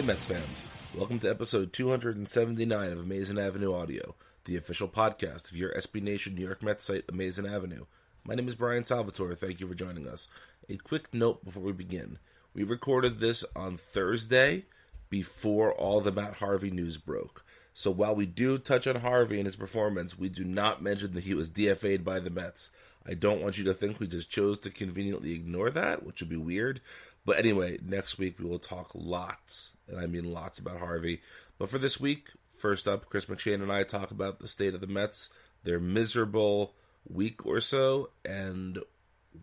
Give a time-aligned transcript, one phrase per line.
[0.00, 0.64] Ahoy, Mets fans.
[0.96, 4.14] Welcome to episode 279 of Amazing Avenue Audio,
[4.46, 7.84] the official podcast of your SB Nation New York Mets site, Amazing Avenue.
[8.24, 9.34] My name is Brian Salvatore.
[9.34, 10.28] Thank you for joining us.
[10.70, 12.18] A quick note before we begin.
[12.54, 14.64] We recorded this on Thursday
[15.10, 17.44] before all the Matt Harvey news broke.
[17.74, 21.24] So while we do touch on Harvey and his performance, we do not mention that
[21.24, 22.70] he was DFA'd by the Mets.
[23.06, 26.30] I don't want you to think we just chose to conveniently ignore that, which would
[26.30, 26.80] be weird.
[27.24, 31.20] But anyway, next week we will talk lots, and I mean lots about Harvey.
[31.58, 34.80] But for this week, first up, Chris McShane and I talk about the state of
[34.80, 35.30] the Mets,
[35.64, 36.74] their miserable
[37.08, 38.78] week or so, and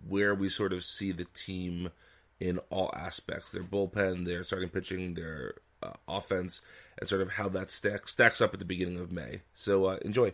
[0.07, 1.89] where we sort of see the team
[2.39, 6.61] in all aspects their bullpen, their starting pitching, their uh, offense,
[6.99, 9.41] and sort of how that stack, stacks up at the beginning of May.
[9.53, 10.33] So uh, enjoy.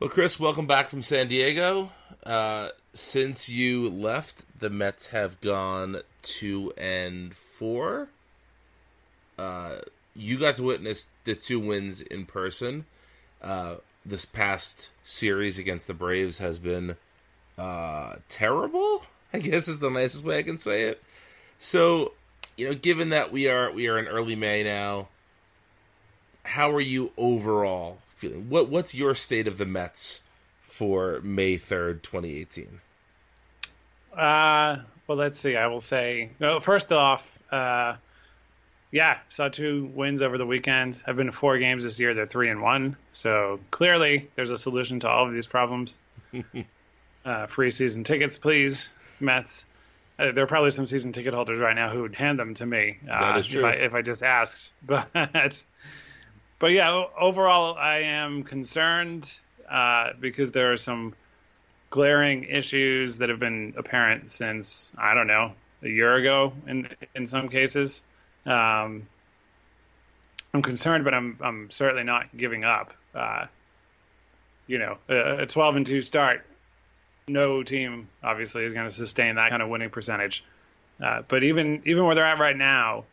[0.00, 1.92] Well, Chris, welcome back from San Diego.
[2.24, 8.08] Uh, since you left, the Mets have gone two and four.
[9.38, 9.76] Uh,
[10.14, 12.84] you got to witness the two wins in person.
[13.42, 16.96] Uh, this past series against the Braves has been
[17.58, 19.04] uh, terrible.
[19.32, 21.02] I guess is the nicest way I can say it.
[21.58, 22.12] So,
[22.56, 25.08] you know, given that we are we are in early May now,
[26.44, 28.48] how are you overall feeling?
[28.48, 30.22] What what's your state of the Mets
[30.62, 32.80] for May third, twenty eighteen?
[34.12, 35.56] Uh, well, let's see.
[35.56, 37.96] I will say, no, first off, uh,
[38.94, 41.02] yeah, saw two wins over the weekend.
[41.04, 42.14] I've been to four games this year.
[42.14, 42.96] They're three and one.
[43.10, 46.00] So clearly, there's a solution to all of these problems.
[47.24, 48.88] uh, free season tickets, please,
[49.18, 49.66] Mets.
[50.16, 52.64] Uh, there are probably some season ticket holders right now who would hand them to
[52.64, 53.62] me uh, That is true.
[53.62, 54.70] if I if I just asked.
[54.86, 55.64] But
[56.60, 59.28] but yeah, overall, I am concerned
[59.68, 61.14] uh, because there are some
[61.90, 65.52] glaring issues that have been apparent since I don't know
[65.82, 68.04] a year ago in in some cases.
[68.46, 69.06] Um,
[70.52, 72.92] I'm concerned, but I'm I'm certainly not giving up.
[73.14, 73.46] Uh,
[74.66, 76.44] you know, a, a 12 and two start,
[77.28, 80.44] no team obviously is going to sustain that kind of winning percentage.
[81.02, 83.04] Uh, but even even where they're at right now,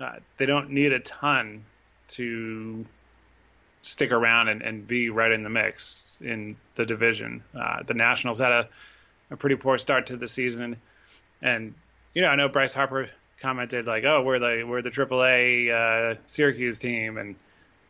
[0.00, 1.64] uh, they don't need a ton
[2.08, 2.84] to
[3.82, 7.42] stick around and, and be right in the mix in the division.
[7.58, 8.68] Uh, the Nationals had a,
[9.30, 10.76] a pretty poor start to the season,
[11.42, 11.74] and
[12.14, 13.10] you know I know Bryce Harper
[13.42, 17.34] commented like, "Oh, we're the we're the AAA uh, Syracuse team, and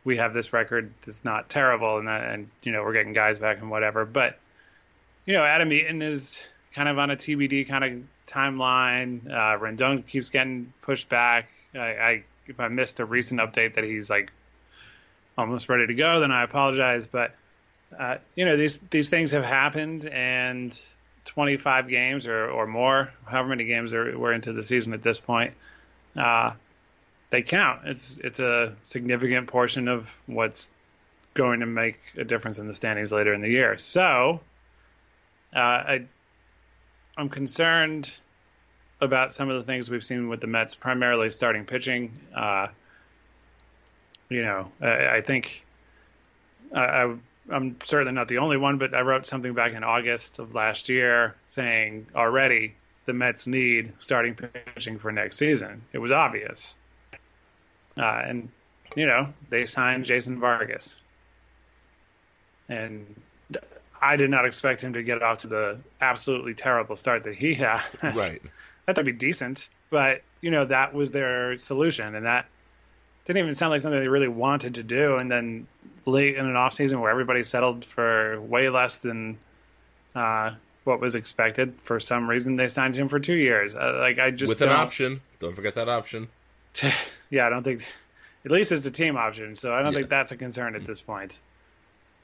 [0.03, 3.39] we have this record that's not terrible, and that, and you know we're getting guys
[3.39, 4.37] back and whatever." But
[5.25, 9.27] you know, Adam Eaton is kind of on a TBD kind of timeline.
[9.27, 11.49] Uh, Rendon keeps getting pushed back.
[11.75, 14.33] I, I if I missed a recent update that he's like
[15.37, 17.07] almost ready to go, then I apologize.
[17.07, 17.35] But
[17.97, 20.79] uh, you know, these these things have happened, and
[21.25, 25.53] 25 games or, or more, however many games we're into the season at this point,
[26.15, 26.51] uh,
[27.29, 27.81] they count.
[27.85, 30.69] It's it's a significant portion of what's
[31.33, 33.77] going to make a difference in the standings later in the year.
[33.77, 34.39] So,
[35.55, 36.05] uh, I
[37.17, 38.11] I'm concerned
[39.01, 42.11] about some of the things we've seen with the Mets, primarily starting pitching.
[42.35, 42.67] Uh,
[44.29, 45.65] you know, I, I think
[46.73, 47.15] I,
[47.49, 50.89] I'm certainly not the only one, but I wrote something back in August of last
[50.89, 52.75] year saying already
[53.05, 55.81] the Mets need starting pitching for next season.
[55.91, 56.75] It was obvious.
[57.97, 58.49] Uh, and,
[58.95, 60.99] you know, they signed Jason Vargas.
[62.69, 63.21] And
[64.01, 67.53] I did not expect him to get off to the absolutely terrible start that he
[67.55, 67.83] had.
[68.01, 68.41] Right.
[68.85, 69.69] That would be decent.
[69.89, 72.15] But, you know, that was their solution.
[72.15, 72.47] And that
[73.25, 75.15] didn't even sound like something they really wanted to do.
[75.17, 75.67] And then
[76.05, 79.37] late in an off season where everybody settled for way less than
[80.15, 80.51] uh,
[80.83, 83.75] what was expected, for some reason they signed him for two years.
[83.75, 85.21] Uh, like I just with an option.
[85.39, 86.27] Don't forget that option.
[87.29, 87.81] yeah, I don't think.
[88.45, 89.99] At least it's a team option, so I don't Yeah.
[89.99, 91.39] think that's a concern at this point.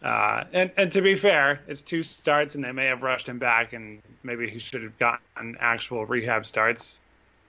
[0.04, 3.40] Uh, and and to be fair, it's two starts, and they may have rushed him
[3.40, 7.00] back, and maybe he should have gotten actual rehab starts,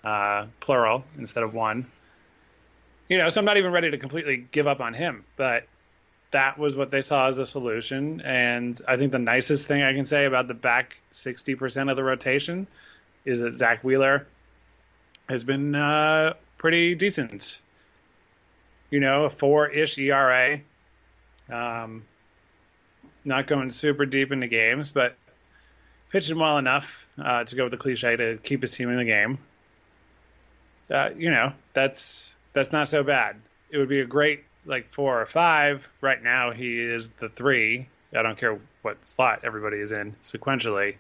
[0.05, 1.87] uh, plural instead of one.
[3.10, 5.66] You know, so I'm not even ready to completely give up on him, but
[6.30, 8.20] that was what they saw as a solution.
[8.20, 12.04] And I think the nicest thing I can say about the back 60% of the
[12.04, 12.68] rotation
[13.24, 14.28] is that Zack Wheeler
[15.28, 17.60] has been uh, pretty decent.
[18.90, 20.60] You know, a four-ish ERA.
[21.50, 22.04] Um,
[23.24, 25.16] not going super deep into games, but
[26.10, 29.04] pitching well enough uh, to go with the cliche to keep his team in the
[29.04, 29.38] game.
[30.88, 33.37] Uh, you know, that's that's not so bad.
[33.70, 35.91] It would be a great like four or five.
[36.00, 37.88] Right now, he is the three.
[38.17, 40.97] I don't care what slot everybody is in sequentially.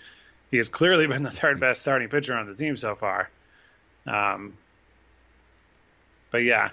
[0.50, 3.30] He has clearly been the third best starting pitcher on the team so far.
[4.06, 4.54] Um,
[6.30, 6.70] but yeah,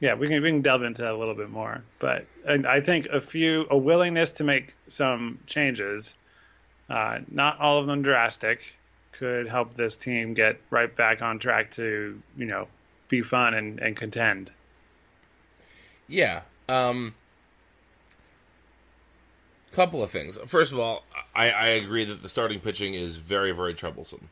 [0.00, 1.82] yeah, we can we can delve into that a little bit more.
[1.98, 6.16] But and I think a few a willingness to make some changes,
[6.88, 8.74] uh, not all of them drastic,
[9.12, 12.68] could help this team get right back on track to you know
[13.08, 14.52] be fun and, and contend.
[16.08, 16.42] Yeah.
[16.68, 17.14] Um
[19.76, 20.38] couple of things.
[20.46, 21.04] First of all,
[21.34, 24.30] I, I agree that the starting pitching is very, very troublesome.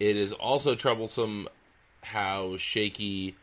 [0.00, 1.48] It is also troublesome
[2.02, 3.36] how shaky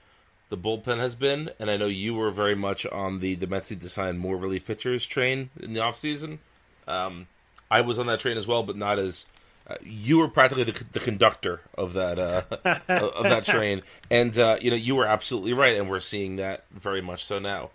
[0.49, 3.69] the bullpen has been, and I know you were very much on the the Mets
[3.71, 6.39] need to sign more relief pitchers train in the offseason.
[6.87, 7.27] Um,
[7.69, 9.27] I was on that train as well, but not as
[9.67, 12.41] uh, you were practically the, the conductor of that uh,
[12.87, 16.65] of that train, and uh, you know you were absolutely right, and we're seeing that
[16.71, 17.69] very much so now.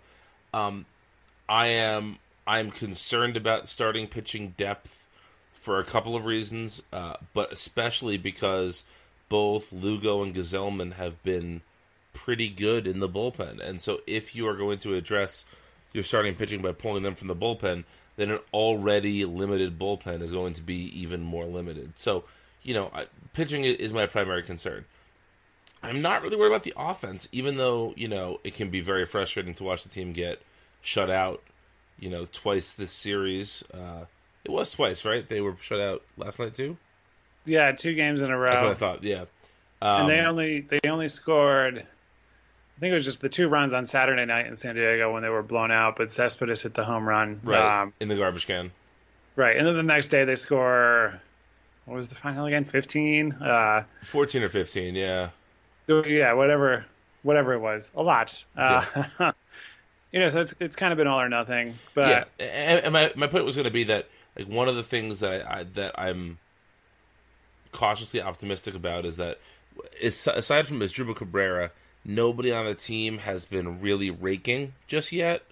[0.53, 0.85] Um,
[1.47, 5.05] I am I'm concerned about starting pitching depth
[5.59, 8.83] for a couple of reasons, uh, but especially because
[9.29, 11.61] both Lugo and Gsellman have been
[12.13, 15.45] pretty good in the bullpen, and so if you are going to address
[15.93, 17.85] your starting pitching by pulling them from the bullpen,
[18.17, 21.93] then an already limited bullpen is going to be even more limited.
[21.95, 22.25] So,
[22.63, 24.85] you know, I, pitching is my primary concern.
[25.81, 29.05] I'm not really worried about the offense, even though you know it can be very
[29.05, 30.41] frustrating to watch the team get
[30.81, 31.43] shut out.
[31.99, 33.63] You know, twice this series.
[33.73, 34.05] Uh,
[34.43, 35.27] it was twice, right?
[35.27, 36.77] They were shut out last night too.
[37.45, 38.51] Yeah, two games in a row.
[38.51, 39.03] That's what I thought.
[39.03, 39.25] Yeah.
[39.81, 41.85] Um, and they only they only scored.
[42.77, 45.23] I think it was just the two runs on Saturday night in San Diego when
[45.23, 47.41] they were blown out, but Cespedes hit the home run.
[47.43, 48.71] right Um, in the garbage can.
[49.35, 51.19] right, and then the next day they score.
[51.85, 52.65] What was the final again?
[52.65, 53.31] Fifteen.
[53.33, 54.93] Uh, Fourteen or fifteen.
[54.93, 55.29] Yeah.
[55.87, 56.85] yeah, whatever,
[57.23, 58.43] whatever it was, a lot.
[58.57, 58.83] Uh,
[60.11, 61.75] you know, so it's it's kind of been all or nothing.
[61.95, 64.07] But yeah, and, and my my point was going to be that
[64.37, 66.37] like one of the things that I, I that I'm
[67.71, 69.39] cautiously optimistic about is that
[70.01, 71.71] is, aside from Asdrubal Cabrera,
[72.07, 75.43] nobody on the team has been really raking just yet,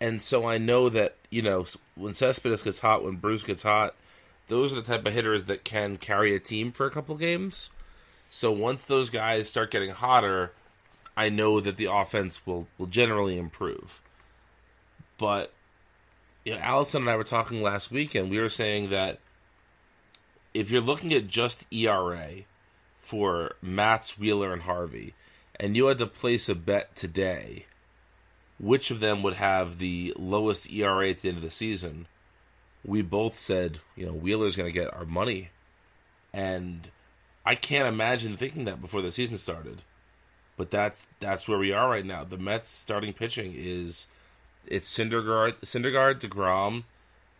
[0.00, 1.66] and so I know that you know
[1.96, 3.96] when Cespedes gets hot, when Bruce gets hot,
[4.46, 7.70] those are the type of hitters that can carry a team for a couple games.
[8.30, 10.52] So once those guys start getting hotter,
[11.16, 14.00] I know that the offense will will generally improve.
[15.16, 15.52] But
[16.44, 19.18] you know, Allison and I were talking last week, and we were saying that
[20.54, 22.42] if you're looking at just ERA
[22.96, 25.14] for Matz, Wheeler, and Harvey,
[25.58, 27.66] and you had to place a bet today,
[28.58, 32.06] which of them would have the lowest ERA at the end of the season?
[32.84, 35.50] We both said, you know, Wheeler's going to get our money.
[36.32, 36.90] And
[37.44, 39.82] I can't imagine thinking that before the season started.
[40.56, 42.24] But that's that's where we are right now.
[42.24, 44.08] The Mets starting pitching is
[44.66, 46.82] it's Syndergaard, Syndergaard, Degrom,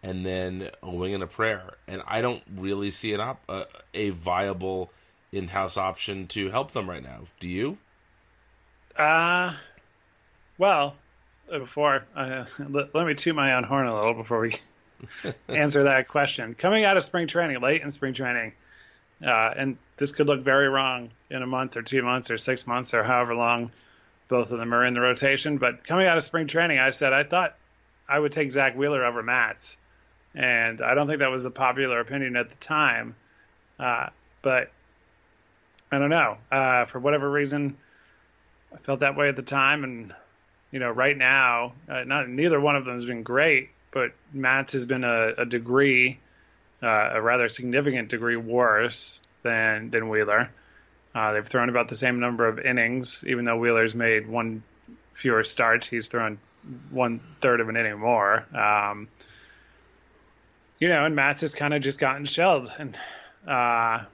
[0.03, 1.75] and then a wing and a prayer.
[1.87, 4.93] And I don't really see an op- uh, a viable
[5.33, 7.23] in-house option to help them right now.
[7.41, 7.79] Do you?
[8.99, 9.55] Uh,
[10.59, 10.97] well,
[11.49, 14.55] before uh, let, let me toot my own horn a little before we
[15.49, 16.55] answer that question.
[16.55, 18.53] Coming out of spring training, late in spring training,
[19.25, 22.67] uh, and this could look very wrong in a month or two months or six
[22.67, 23.71] months or however long
[24.29, 25.59] both of them are in the rotation.
[25.59, 27.55] But coming out of spring training, I said I thought
[28.09, 29.79] I would take Zack Wheeler over Matz,
[30.35, 33.15] and I don't think that was the popular opinion at the time.
[33.79, 34.09] Uh,
[34.43, 34.71] but
[35.91, 36.37] I don't know.
[36.51, 37.77] Uh, for whatever reason,
[38.73, 40.15] I felt that way at the time, and
[40.71, 44.75] you know, right now, uh, not neither one of them has been great, but Matz
[44.75, 46.19] has been a, a degree,
[46.83, 50.51] uh, a rather significant degree worse than than Wheeler.
[51.15, 54.63] Uh, they've thrown about the same number of innings, even though Wheeler's made one
[55.15, 55.87] fewer starts.
[55.87, 56.39] He's thrown
[56.91, 58.45] one third of an inning more.
[58.55, 59.09] Um,
[60.79, 62.97] you know, and Matz has kind of just gotten shelled, and
[63.47, 64.05] uh,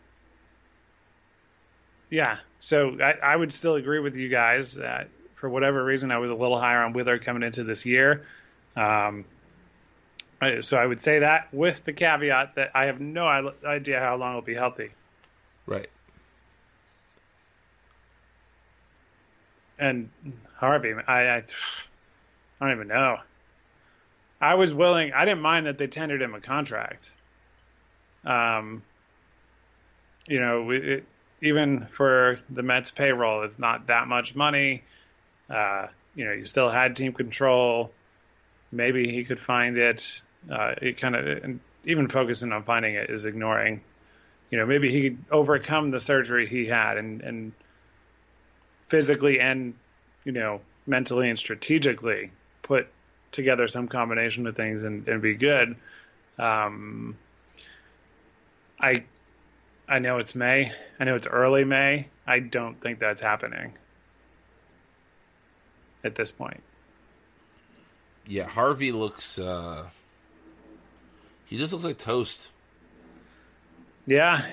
[2.11, 2.39] yeah.
[2.65, 4.75] So I, I, would still agree with you guys.
[4.75, 8.27] that for whatever reason, I was a little higher on Wheeler coming into this year.
[8.75, 9.25] Um,
[10.61, 14.33] so I would say that with the caveat that I have no idea how long
[14.35, 14.91] he'll be healthy.
[15.67, 15.89] Right.
[19.79, 20.09] and
[20.57, 21.45] Harvey, I, I, I
[22.61, 23.19] don't even know.
[24.41, 25.13] I was willing.
[25.13, 27.11] I didn't mind that they tendered him a contract.
[28.25, 28.83] Um,
[30.27, 31.05] you know, it,
[31.45, 34.83] even for the Mets payroll, it's not that much money.
[35.51, 37.93] Uh, you know, you still had team control.
[38.73, 40.23] Maybe he could find it.
[40.51, 43.83] Uh, it kind of even focusing on finding it is ignoring.
[44.51, 47.53] You know, maybe he could overcome the surgery he had and and
[48.89, 49.75] physically and
[50.25, 52.31] you know mentally and strategically
[52.63, 52.89] put
[53.33, 55.77] together some combination of things and, and be good.
[56.39, 57.19] Um,
[58.81, 59.05] I
[59.89, 60.73] I know it's May.
[60.99, 62.09] I know it's early May.
[62.27, 63.75] I don't think that's happening
[66.03, 66.63] at this point.
[68.27, 69.89] Yeah, Harvey looks uh
[71.47, 72.51] he just looks like toast.
[74.07, 74.45] Yeah.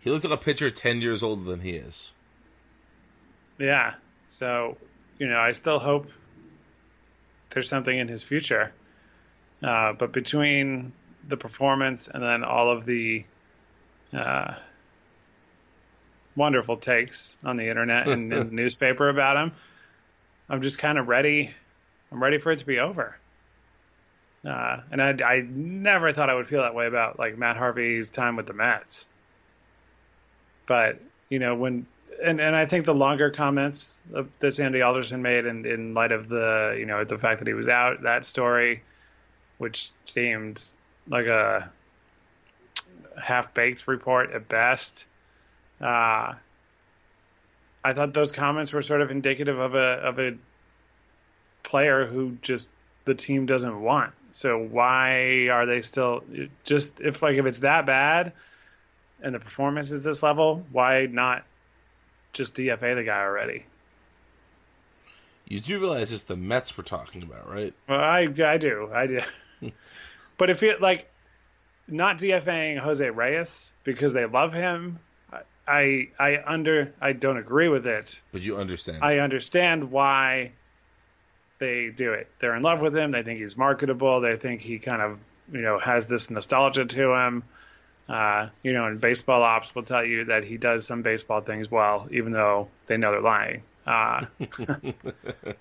[0.00, 2.12] He looks like a pitcher 10 years older than he is.
[3.58, 3.94] Yeah.
[4.28, 4.76] So,
[5.18, 6.10] you know, I still hope
[7.50, 8.72] there's something in his future.
[9.62, 10.92] Uh, but between
[11.26, 13.24] the performance and then all of the
[14.12, 14.54] uh,
[16.38, 19.52] wonderful takes on the internet and in the newspaper about him,
[20.48, 21.54] I'm just kind of ready.
[22.10, 23.16] I'm ready for it to be over.
[24.46, 28.08] Uh, and I, I never thought I would feel that way about like Matt Harvey's
[28.08, 29.06] time with the Mets.
[30.66, 31.86] But you know, when
[32.22, 34.00] and and I think the longer comments
[34.40, 37.54] that Sandy Alderson made in in light of the you know the fact that he
[37.54, 38.82] was out that story,
[39.58, 40.62] which seemed
[41.08, 41.70] like a
[43.20, 45.06] half baked report at best.
[45.80, 46.34] Uh,
[47.84, 50.36] I thought those comments were sort of indicative of a of a
[51.62, 52.70] player who just
[53.04, 54.12] the team doesn't want.
[54.32, 56.22] So why are they still
[56.64, 58.32] just if like if it's that bad
[59.22, 61.44] and the performance is this level, why not
[62.32, 63.64] just DFA the guy already.
[65.46, 67.72] You do realize it's the Mets we're talking about, right?
[67.88, 69.20] Well, I I do, I do.
[70.38, 71.10] but if it like
[71.86, 74.98] not DFAing Jose Reyes because they love him,
[75.68, 78.20] I I under I don't agree with it.
[78.32, 78.98] But you understand.
[79.02, 80.52] I understand why
[81.58, 82.28] they do it.
[82.38, 83.10] They're in love with him.
[83.10, 84.20] They think he's marketable.
[84.20, 85.18] They think he kind of
[85.52, 87.44] you know has this nostalgia to him.
[88.08, 91.70] Uh, you know, and baseball ops will tell you that he does some baseball things
[91.70, 93.62] well, even though they know they're lying.
[93.86, 94.24] Uh,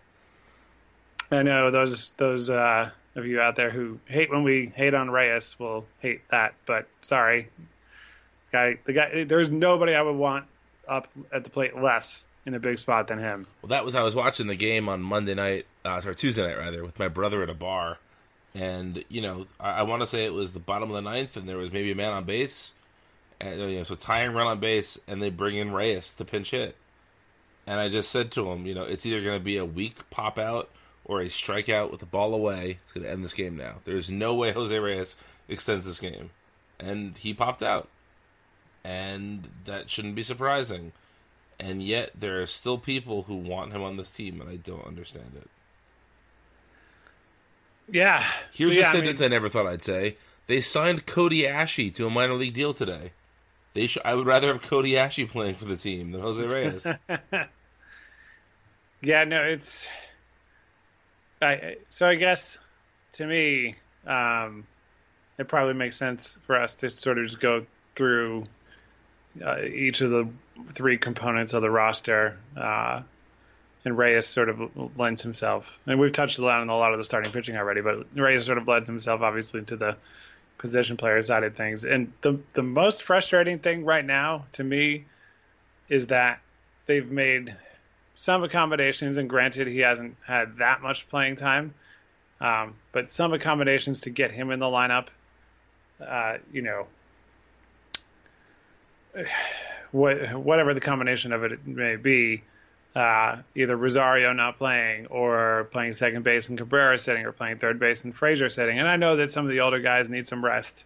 [1.31, 5.09] I know those those uh, of you out there who hate when we hate on
[5.09, 7.49] Reyes will hate that, but sorry,
[8.51, 8.77] guy.
[8.85, 9.23] The guy.
[9.23, 10.45] There's nobody I would want
[10.87, 13.45] up at the plate less in a big spot than him.
[13.61, 16.57] Well, that was I was watching the game on Monday night, uh, sorry Tuesday night
[16.57, 17.97] rather, with my brother at a bar
[18.57, 21.37] and you know I, I want to say it was the bottom of the ninth,
[21.37, 22.73] and there was maybe a man on base,
[23.39, 26.51] and you know so tying run on base, and they bring in Reyes to pinch
[26.51, 26.75] hit,
[27.65, 30.09] And I just said to him, you know, it's either going to be a weak
[30.09, 30.69] pop out
[31.05, 32.79] or a strikeout with the ball away.
[32.83, 33.75] It's going to end this game now.
[33.85, 35.15] There's no way Jose Reyes
[35.47, 36.31] extends this game.
[36.79, 37.87] And he popped out.
[38.87, 40.93] And that shouldn't be surprising.
[41.59, 44.85] And yet there are still people who want him on this team, and I don't
[44.85, 45.49] understand it.
[47.91, 48.23] Yeah.
[48.53, 50.15] Here's So, a yeah, I sentence I, mean- never thought I'd say.
[50.47, 53.11] They signed Cody Asche to a minor league deal today.
[53.73, 56.87] They sh- I would rather have Cody Asche playing for the team than Jose Reyes.
[59.01, 59.87] Yeah, no, it's.
[61.39, 62.57] I so I guess
[63.13, 63.75] to me,
[64.07, 64.65] um,
[65.37, 68.45] it probably makes sense for us to sort of just go through
[69.43, 70.27] uh, each of the
[70.73, 73.01] three components of the roster, uh,
[73.85, 75.71] and Reyes sort of lends himself.
[75.85, 78.67] And we've touched on a lot of the starting pitching already, but Reyes sort of
[78.67, 79.97] lends himself obviously to the
[80.57, 81.83] position player side of things.
[81.83, 85.05] And the the most frustrating thing right now to me
[85.89, 86.41] is that
[86.85, 87.55] they've made
[88.15, 91.73] some accommodations, and granted, he hasn't had that much playing time,
[92.41, 95.07] um, but some accommodations to get him in the lineup.
[96.05, 96.87] Uh, you know,
[99.91, 102.43] what, whatever the combination of it may be,
[102.95, 107.79] uh, either Rosario not playing or playing second base and Cabrera sitting or playing third
[107.79, 108.79] base and Frazier sitting.
[108.79, 110.83] And I know that some of the older guys need some rest,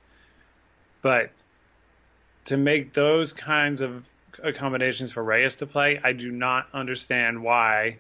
[1.01, 1.31] but
[2.45, 4.05] to make those kinds of
[4.43, 7.97] accommodations for Reyes to play, I do not understand why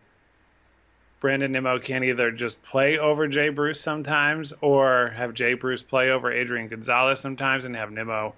[1.21, 6.09] Brandon Nimmo can't either just play over Jay Bruce sometimes or have Jay Bruce play
[6.09, 8.33] over Adrian Gonzalez sometimes and have Nimmo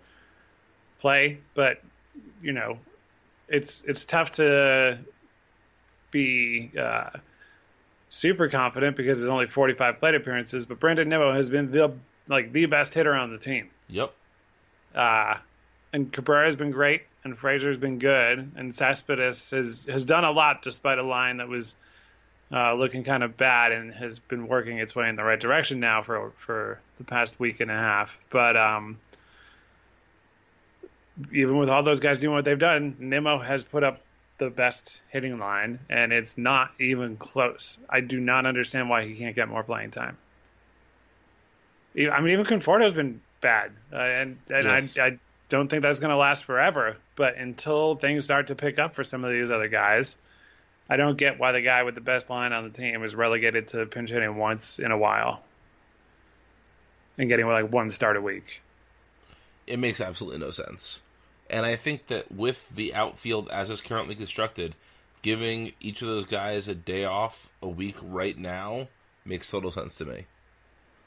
[1.04, 1.38] play.
[1.54, 1.84] But,
[2.42, 2.80] you know,
[3.48, 4.98] it's it's tough to
[6.10, 7.12] be uh,
[8.10, 11.94] super confident because there's only 45 plate appearances, but Brandon Nimmo has been the
[12.28, 13.70] like the best hitter on the team.
[13.88, 14.14] yep.
[14.96, 15.36] Uh,
[15.92, 20.62] and Cabrera's been great, and Frazier's been good, and Cespedes has has done a lot
[20.62, 21.76] despite a line that was
[22.52, 25.80] uh, looking kind of bad and has been working its way in the right direction
[25.80, 28.18] now for for the past week and a half.
[28.30, 29.00] But um,
[31.32, 34.02] even with all those guys doing what they've done, Nimmo has put up
[34.38, 37.78] the best hitting line, and it's not even close.
[37.90, 40.18] I do not understand why he can't get more playing time.
[41.96, 44.98] I mean, even Conforto's been bad, uh, and and Yes.
[44.98, 46.98] I, I don't think that's going to last forever.
[47.16, 50.18] But until things start to pick up for some of these other guys,
[50.90, 53.68] I don't get why the guy with the best line on the team is relegated
[53.70, 55.44] to pinch hitting once in a while
[57.18, 58.62] and getting like one start a week.
[59.66, 61.02] It makes absolutely no sense.
[61.50, 64.76] And I think that with the outfield as is currently constructed,
[65.22, 68.88] giving each of those guys a day off a week right now
[69.26, 70.26] makes total sense to me.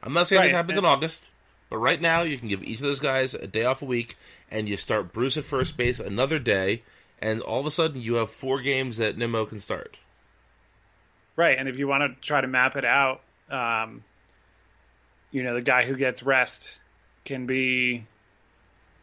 [0.03, 1.31] I'm not saying this Right, happens in August,
[1.69, 4.17] but right now you can give each of those guys a day off a week,
[4.51, 6.83] and you start Bruce at first base another day,
[7.21, 9.99] and all of a sudden you have four games that Nimmo can start.
[11.35, 14.03] Right, and if you want to try to map it out, um,
[15.31, 16.81] you know, the guy who gets rest
[17.25, 18.07] can be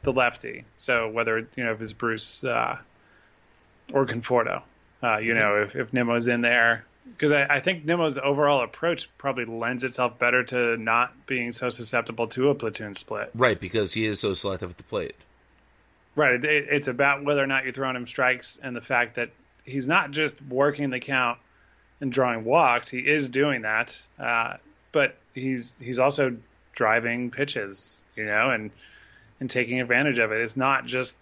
[0.03, 0.63] the lefty.
[0.77, 2.77] So whether you know if it's Bruce uh,
[3.91, 4.61] or Conforto,
[5.01, 6.85] uh, you know, if if Nimmo's in there,
[7.17, 11.69] because I, I think Nimmo's overall approach probably lends itself better to not being so
[11.69, 13.31] susceptible to a platoon split.
[13.33, 15.15] Right, because he is so selective at the plate.
[16.15, 16.33] Right.
[16.35, 19.29] It, it- it's about whether or not you're throwing him strikes and the fact that
[19.65, 21.39] he's not just working the count
[22.01, 22.87] and drawing walks.
[22.89, 24.57] He is doing that, uh,
[24.91, 26.35] but he's he's also
[26.73, 28.69] driving pitches, you know, and
[29.43, 30.39] and taking advantage of it.
[30.39, 31.17] It's not just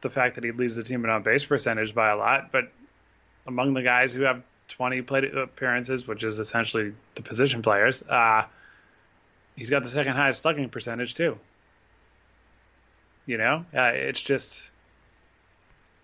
[0.00, 2.70] the fact that he leads the team in on base percentage by a lot, but
[3.48, 8.44] among the guys who have 20 plate appearances, which is essentially the position players, uh,
[9.56, 11.36] he's got the second highest slugging percentage too.
[13.26, 14.70] You know, uh, it's just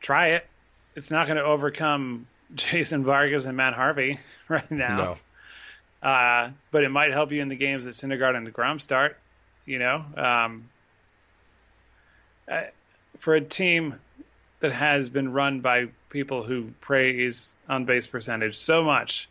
[0.01, 0.47] try it.
[0.97, 4.97] It's not going to overcome Jason Vargas and Matt Harvey right now.
[6.03, 6.09] No.
[6.09, 9.17] Uh, but it might help you in the games that Syndergaard and Degrom start.
[9.67, 10.69] You know, um,
[12.51, 12.63] uh,
[13.19, 13.95] for a team
[14.61, 19.29] that has been run by people who praise on base percentage so much,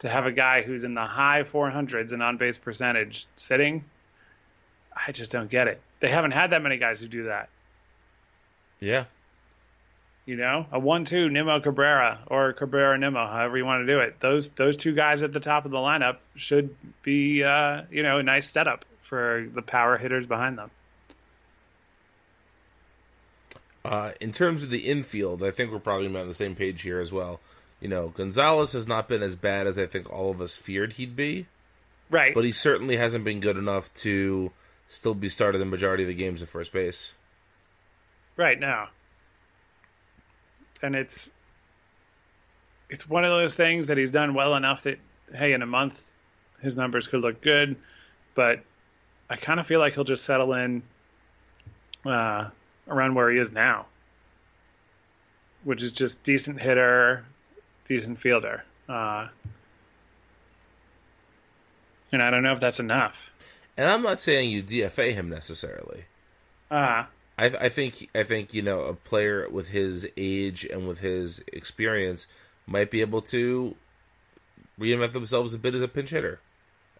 [0.00, 3.84] to have a guy who's in the high 400s in on base percentage sitting,
[4.94, 5.80] I just don't get it.
[6.00, 7.48] They haven't had that many guys who do that.
[8.80, 9.04] Yeah.
[10.24, 14.20] You know, a one-two Nimmo Cabrera or Cabrera Nimmo, however you want to do it.
[14.20, 18.18] Those those two guys at the top of the lineup should be, uh, you know,
[18.18, 20.70] a nice setup for the power hitters behind them.
[23.84, 27.00] Uh, in terms of the infield, I think we're probably on the same page here
[27.00, 27.40] as well.
[27.80, 30.94] You know, Gonzalez has not been as bad as I think all of us feared
[30.94, 31.46] he'd be,
[32.10, 32.34] Right.
[32.34, 34.52] but he certainly hasn't been good enough to
[34.88, 37.14] still be started the majority of the games at first base.
[38.36, 38.90] Right now.
[40.82, 41.30] And it's
[42.88, 44.98] it's one of those things that he's done well enough that
[45.34, 46.10] hey, in a month
[46.60, 47.76] his numbers could look good,
[48.34, 48.60] but
[49.30, 50.82] I kind of feel like he'll just settle in
[52.04, 52.48] uh,
[52.90, 53.86] around where he is now,
[55.64, 57.24] which is just decent hitter,
[57.86, 58.64] decent fielder.
[58.88, 59.28] Uh,
[62.12, 63.14] and I don't know if that's enough.
[63.76, 66.04] And I'm not saying you DFA him necessarily.
[66.70, 67.04] Uh,
[67.38, 71.42] I, I think I think you know a player with his age and with his
[71.52, 72.26] experience
[72.66, 73.74] might be able to
[74.78, 76.40] reinvent themselves a bit as a pinch hitter,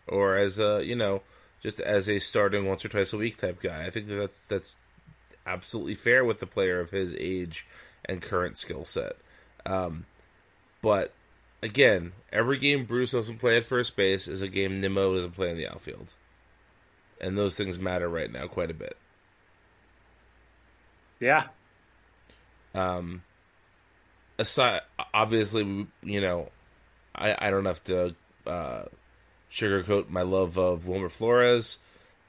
[0.09, 1.22] or as a you know
[1.61, 3.85] just as a starting once or twice a week type guy.
[3.85, 4.76] I think that that's that's
[5.50, 7.66] absolutely fair with the player of his age
[8.04, 9.16] and current skill set.
[9.66, 10.06] Um,
[10.82, 11.12] but
[11.62, 15.50] again, every game Bruce doesn't play at first base is a game Nimmo doesn't play
[15.50, 16.14] in the outfield,
[17.20, 18.96] and those things matter right now quite a bit.
[21.20, 21.48] yeah,
[22.74, 23.22] Um,
[24.38, 24.80] aside,
[25.12, 26.48] obviously, you know,
[27.14, 28.14] I, I don't have to
[28.46, 28.84] uh,
[29.52, 31.78] sugarcoat my love of Wilmer Flores.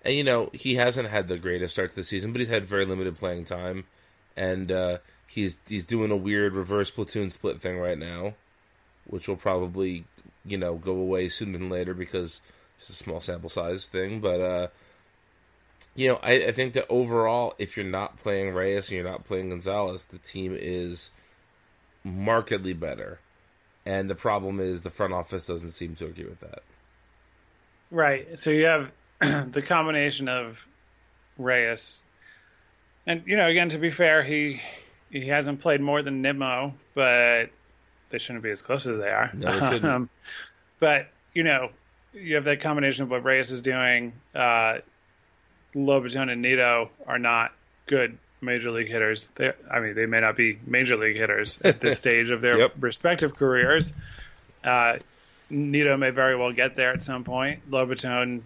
[0.04, 2.66] And, you know, he hasn't had the greatest start to the season, but he's had
[2.66, 3.86] very limited playing time.
[4.36, 8.34] And uh, he's he's doing a weird reverse platoon split thing right now,
[9.06, 10.06] which will probably,
[10.46, 12.42] you know, go away sooner than later because
[12.80, 14.20] it's a small sample size thing.
[14.22, 14.68] But, uh,
[15.96, 19.26] you know, I, I think that overall, if you're not playing Reyes and you're not
[19.26, 21.12] playing Gonzalez, the team is
[22.04, 23.20] markedly better.
[23.86, 26.64] And the problem is the front office doesn't seem to agree with that.
[27.90, 28.40] right.
[28.40, 28.92] So you have
[29.52, 30.66] the combination of
[31.38, 32.04] Reyes,
[33.06, 34.62] and you know, again, to be fair, he
[35.10, 37.46] he hasn't played more than Nimmo, but
[38.10, 39.32] they shouldn't be as close as they are.
[39.34, 39.88] No, they.
[39.88, 40.10] Um,
[40.80, 41.70] but you know,
[42.14, 44.14] you have that combination of what Reyes is doing.
[44.36, 44.80] Uh,
[45.76, 47.52] Lobaton and Nido are not
[47.86, 49.30] good major league hitters.
[49.36, 52.58] They, I mean, they may not be major league hitters at this stage of their
[52.58, 52.74] Yep.
[52.80, 53.94] respective careers.
[54.64, 54.98] Uh,
[55.50, 57.70] Nido may very well get there at some point.
[57.70, 58.42] Lobaton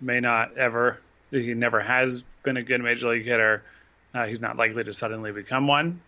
[0.00, 1.00] may not ever.
[1.30, 3.62] He never has been a good major league hitter.
[4.14, 6.00] Uh, he's not likely to suddenly become one.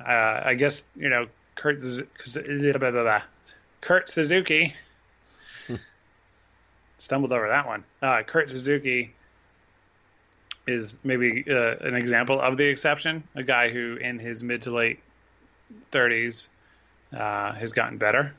[0.00, 1.82] Uh, I guess you know Kurt.
[3.80, 4.74] Kurt Suzuki
[6.98, 7.84] stumbled over that one.
[8.00, 9.12] Uh, Kurt Suzuki
[10.66, 13.24] is maybe uh, an example of the exception.
[13.34, 15.00] A guy who, in his mid to late
[15.92, 16.48] 30s,
[17.12, 18.34] uh, has gotten better,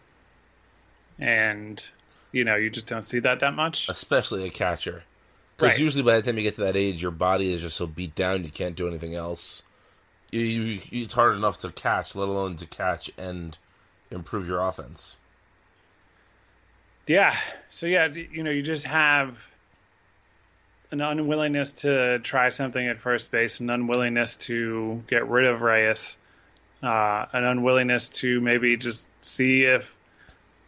[1.20, 1.88] and
[2.36, 3.88] you know you just don't see that that much.
[3.90, 5.04] Especially a catcher.
[5.56, 5.80] Because Right.
[5.80, 8.14] usually by the time you get to that age, your body is just so beat
[8.14, 9.64] down you can't do anything else.
[10.32, 13.58] You, you, it's hard enough to catch, let alone to catch and
[14.12, 15.16] improve your offense.
[17.08, 17.36] Yeah.
[17.70, 19.40] So yeah, you know, you just have
[20.92, 26.18] an unwillingness to try something at first base, an unwillingness to get rid of Reyes,
[26.84, 29.96] uh, an unwillingness to maybe just see if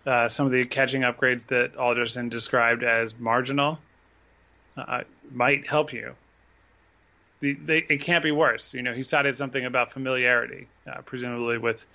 [0.08, 3.78] uh, some of the catching upgrades that Alderson described as marginal
[4.78, 6.16] uh, might help you.
[7.42, 8.74] The, they, it can't be worse.
[8.74, 11.86] You know, he cited something about familiarity, uh, presumably with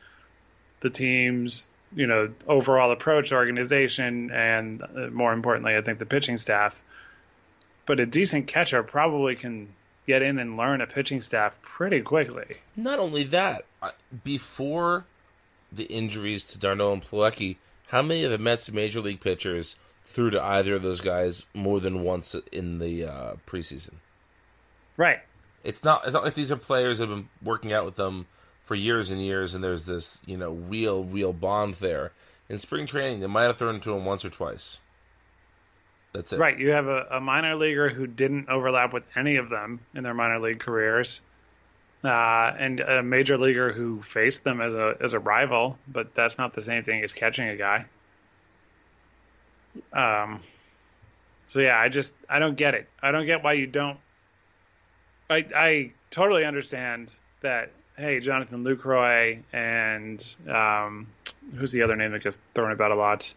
[0.80, 6.36] the team's you know overall approach, organization, and uh, more importantly, I think the pitching
[6.36, 6.80] staff.
[7.86, 9.68] But a decent catcher probably can
[10.06, 12.56] get in and learn a pitching staff pretty quickly.
[12.76, 13.64] Not only that,
[14.22, 15.04] before
[15.72, 17.56] the injuries to d'Arnaud and Plawecki,
[17.92, 19.76] how many of the Mets major league pitchers
[20.06, 23.96] threw to either of those guys more than once in the uh, preseason?
[24.96, 25.20] Right.
[25.62, 26.04] It's not.
[26.04, 28.26] It's not like these are players that have been working out with them
[28.64, 32.12] for years and years, and there's this you know real, real bond there.
[32.48, 34.78] In spring training, they might have thrown to him once or twice.
[36.14, 36.38] That's it.
[36.38, 36.58] Right.
[36.58, 40.14] You have a, a minor leaguer who didn't overlap with any of them in their
[40.14, 41.20] minor league careers,
[42.04, 45.78] uh, and a major leaguer who faced them as a as a rival.
[45.86, 47.84] But that's not the same thing as catching a guy.
[49.92, 50.40] Um.
[51.48, 52.88] So yeah, I just I don't get it.
[53.02, 53.98] I don't get why you don't.
[55.28, 57.70] I I totally understand that.
[57.94, 61.08] Hey, Jonathan Lucroy and um,
[61.54, 63.34] who's the other name that gets thrown about a lot?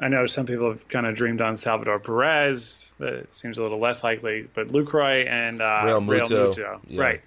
[0.00, 2.92] I know some people have kind of dreamed on Salvador Perez.
[2.98, 7.00] But it seems a little less likely, but Lucroy and uh, Real Realmuto, Muto, yeah.
[7.00, 7.22] right?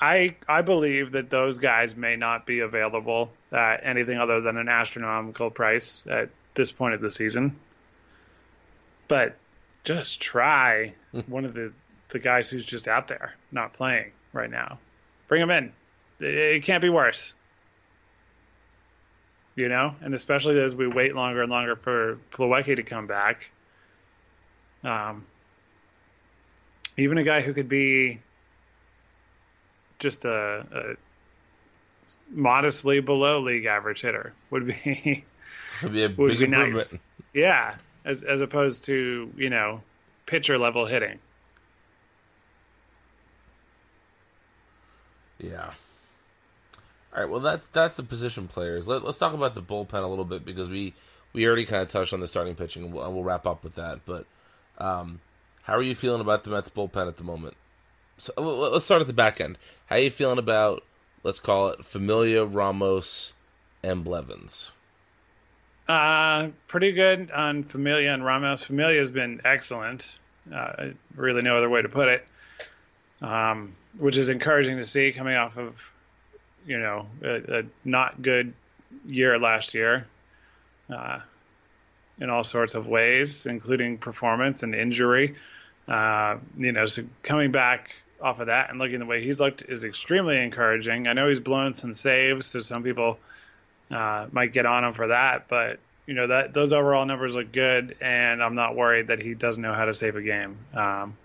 [0.00, 4.68] I I believe that those guys may not be available at anything other than an
[4.68, 7.56] astronomical price at this point of the season.
[9.08, 9.36] But
[9.84, 10.94] just try
[11.26, 11.72] one of the
[12.10, 14.78] the guys who's just out there not playing right now.
[15.26, 15.72] Bring him in.
[16.20, 17.34] It, it can't be worse
[19.58, 23.50] you know, and especially as we wait longer and longer for Plawecki to come back.
[24.84, 25.26] Um,
[26.96, 28.20] even a guy who could be
[29.98, 30.94] just a, a
[32.30, 35.24] modestly below league average hitter would be
[35.82, 36.94] It'd be a would big be nice.
[37.34, 39.82] Yeah, as as opposed to you know
[40.26, 41.18] pitcher level hitting.
[45.40, 45.72] Yeah.
[47.18, 47.30] All right.
[47.32, 48.86] Well, that's that's the position players.
[48.86, 50.94] Let, let's talk about the bullpen a little bit because we
[51.32, 52.84] we already kind of touched on the starting pitching.
[52.84, 54.06] and We'll, we'll wrap up with that.
[54.06, 54.24] But
[54.78, 55.18] um,
[55.64, 57.56] how are you feeling about the Mets bullpen at the moment?
[58.18, 59.58] So let's start at the back end.
[59.86, 60.84] How are you feeling about
[61.24, 63.32] let's call it Familia, Ramos,
[63.82, 64.70] and Blevins?
[65.88, 68.62] Uh, pretty good on Familia and Ramos.
[68.62, 70.20] Familia has been excellent.
[70.54, 72.24] Uh, really, no other way to put it.
[73.20, 75.92] Um, which is encouraging to see coming off of,
[76.68, 78.52] you know, a, a not good
[79.06, 80.06] year last year,
[80.94, 81.18] uh,
[82.20, 85.34] in all sorts of ways, including performance and injury.
[85.88, 89.62] Uh, you know, so coming back off of that and looking the way he's looked
[89.62, 91.08] is extremely encouraging.
[91.08, 93.18] I know he's blown some saves, so some people
[93.90, 97.52] uh, might get on him for that, but you know that those overall numbers look
[97.52, 100.58] good, and I'm not worried that he doesn't know how to save a game.
[100.74, 101.16] Um,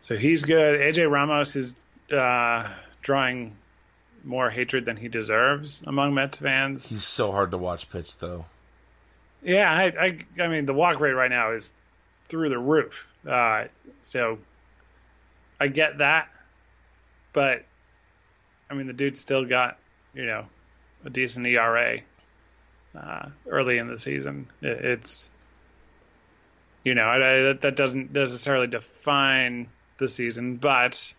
[0.00, 0.80] so he's good.
[0.80, 1.76] AJ Ramos is
[2.12, 2.68] uh,
[3.00, 3.56] drawing
[4.24, 6.86] more hatred than he deserves among Mets fans.
[6.86, 8.46] He's so hard to watch pitch, though.
[9.42, 11.72] Yeah, I, I, I mean the walk rate right now is
[12.28, 13.08] through the roof.
[13.28, 13.64] Uh,
[14.00, 14.38] so
[15.60, 16.28] I get that,
[17.32, 17.64] but
[18.70, 19.78] I mean the dude still got
[20.14, 20.46] you know
[21.04, 22.00] a decent ERA
[22.96, 24.46] uh, early in the season.
[24.60, 25.30] It, it's
[26.84, 31.12] you know I, I, that, that doesn't necessarily define the season, but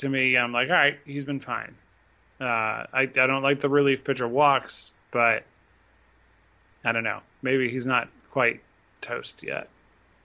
[0.00, 1.74] to me, I'm like, all right, he's been fine.
[2.40, 5.44] Uh, I I don't like the relief pitcher walks, but
[6.84, 7.20] I don't know.
[7.42, 8.60] Maybe he's not quite
[9.00, 9.68] toast yet.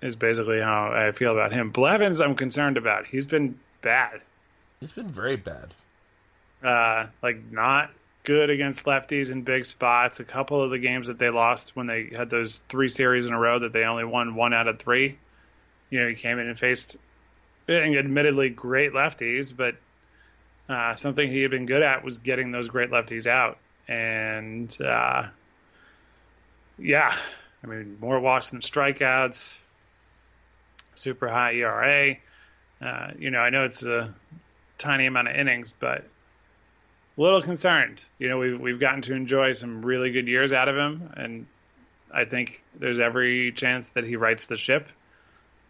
[0.01, 1.71] Is basically how I feel about him.
[1.71, 3.05] Blevins, I'm concerned about.
[3.07, 4.21] He's been bad.
[4.79, 5.73] He's been very bad.
[6.63, 7.91] Uh, like not
[8.23, 10.19] good against lefties in big spots.
[10.19, 13.33] A couple of the games that they lost when they had those three series in
[13.33, 15.17] a row that they only won one out of three.
[15.89, 16.97] You know, he came in and faced,
[17.67, 19.75] and admittedly, great lefties, but
[20.69, 23.57] uh, something he had been good at was getting those great lefties out.
[23.87, 25.27] And uh,
[26.77, 27.15] yeah,
[27.63, 29.55] I mean, more walks than strikeouts,
[30.95, 32.17] super high ERA.
[32.81, 34.13] Uh, you know, I know it's a
[34.77, 36.05] tiny amount of innings, but
[37.17, 38.03] a little concerned.
[38.19, 41.45] You know, we've we've gotten to enjoy some really good years out of him, and
[42.13, 44.89] I think there's every chance that he rights the ship.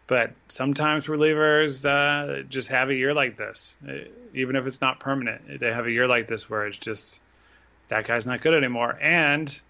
[0.08, 5.00] But sometimes relievers uh, just have a year like this, Uh, even if it's not
[5.00, 5.58] permanent.
[5.60, 7.20] They have a year like this where it's just
[7.88, 9.60] that guy's not good anymore, and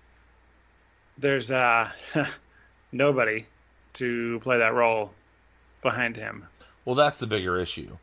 [1.19, 1.91] there's uh,
[2.93, 3.47] nobody
[3.95, 5.13] to play that role
[5.83, 6.47] behind him.
[6.85, 7.97] Well, that's the bigger issue,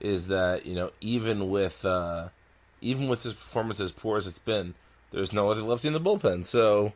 [0.00, 2.28] is that you know even with uh,
[2.80, 4.74] even with his performance as poor as it's been,
[5.10, 6.92] there's no other lefty in the bullpen, so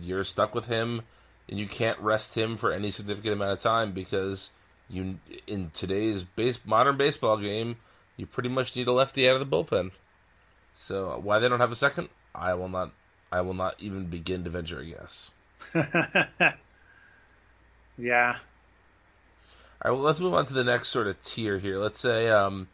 [0.00, 1.02] you're stuck with him,
[1.48, 4.50] and you can't rest him for any significant amount of time because
[4.88, 7.76] you in today's base modern baseball game,
[8.16, 9.92] you pretty much need a lefty out of the bullpen.
[10.74, 12.92] So why they don't have a second, I will not.
[13.30, 15.30] I will not even begin to venture a guess.
[17.96, 18.36] Yeah,
[19.82, 21.78] All right, well, let's move on to the next sort of tier here.
[21.78, 22.68] Let's say um,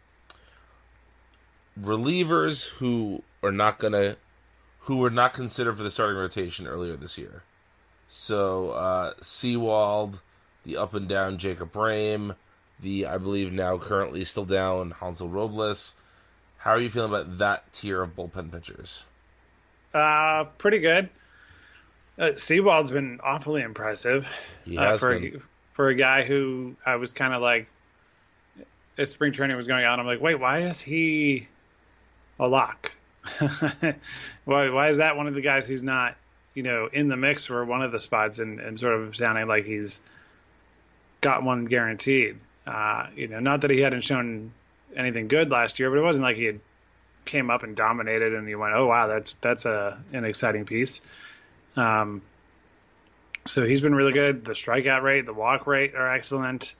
[1.80, 4.16] relievers who are not gonna,
[4.80, 7.42] who were not considered for the starting rotation earlier this year.
[8.16, 10.20] So uh, Sewald,
[10.64, 12.36] the up and down Jacob Rhame,
[12.78, 15.94] the I believe now currently still down Hansel Robles.
[16.58, 19.04] How are you feeling about that tier of bullpen pitchers?
[19.92, 21.08] uh, pretty good.
[22.16, 24.28] Uh, Sewald's been awfully impressive.
[24.78, 25.36] Uh, for been.
[25.36, 25.40] A,
[25.72, 27.66] for a guy who I was kind of like,
[28.96, 31.48] as spring training was going on, I'm like, wait, why is he
[32.38, 32.92] a lock?
[34.44, 36.14] why why is that one of the guys who's not,
[36.54, 39.46] you know, in the mix for one of the spots and, and sort of sounding
[39.46, 40.00] like he's
[41.20, 42.36] got one guaranteed?
[42.66, 44.52] Uh, you know, not that he hadn't shown
[44.96, 46.60] anything good last year, but it wasn't like he had
[47.24, 51.00] came up and dominated and you went, oh wow, that's that's a an exciting piece.
[51.76, 52.22] Um,
[53.46, 54.44] so he's been really good.
[54.44, 56.74] The strikeout rate, the walk rate are excellent.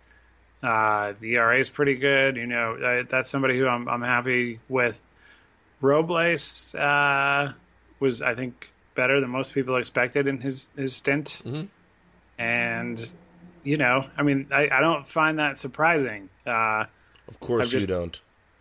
[0.63, 2.37] Uh, the ERA is pretty good.
[2.37, 5.01] You know, uh, that's somebody who I'm I'm happy with.
[5.81, 7.53] Robles uh,
[8.01, 11.69] was, I think, better than most people expected in his his stint, Mhm.
[12.39, 13.15] and
[13.63, 16.29] you know, I mean, I, I don't find that surprising.
[16.47, 16.85] Uh,
[17.29, 18.21] Of course, I've you don't.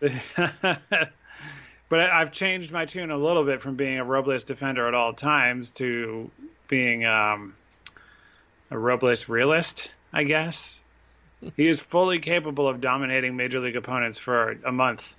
[1.88, 5.12] but I've changed my tune a little bit from being a Robles defender at all
[5.12, 6.30] times to
[6.68, 7.54] being um,
[8.70, 10.80] a Robles realist, I guess.
[11.56, 15.14] he is fully capable of dominating major league opponents for a month.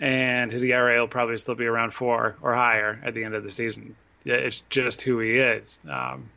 [0.00, 3.44] And his ERA will probably still be around four or higher at the end of
[3.44, 3.94] the season.
[4.24, 5.78] It's just who he is.
[5.88, 6.30] Um,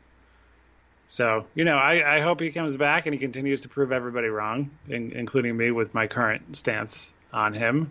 [1.06, 4.28] so, you know, I, I, hope he comes back and he continues to prove everybody
[4.28, 7.90] wrong, in, including me with my current stance on him.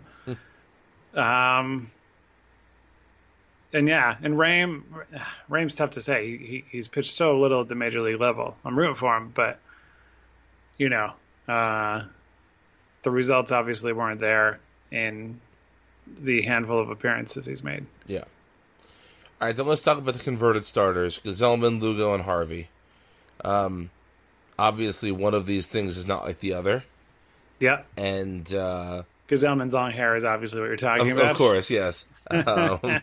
[1.14, 1.90] um,
[3.72, 4.82] and yeah, and Rhame,
[5.50, 6.28] Rhame's tough to say.
[6.28, 8.56] He, he, he's pitched so little at the major league level.
[8.64, 9.58] I'm rooting for him, but
[10.78, 11.12] you know,
[11.48, 12.02] uh,
[13.02, 14.60] the results obviously weren't there
[14.90, 15.40] in
[16.06, 17.86] the handful of appearances he's made.
[18.06, 18.24] Yeah.
[19.40, 22.68] All right, then let's talk about the converted starters: Gsellman, Lugo, and Harvey.
[23.44, 23.90] Um,
[24.58, 26.84] obviously, one of these things is not like the other.
[27.60, 27.82] Yeah.
[27.96, 31.32] And uh, Gsellman's long hair is obviously what you're talking of, about.
[31.32, 32.06] Of course, yes.
[32.30, 33.02] Um,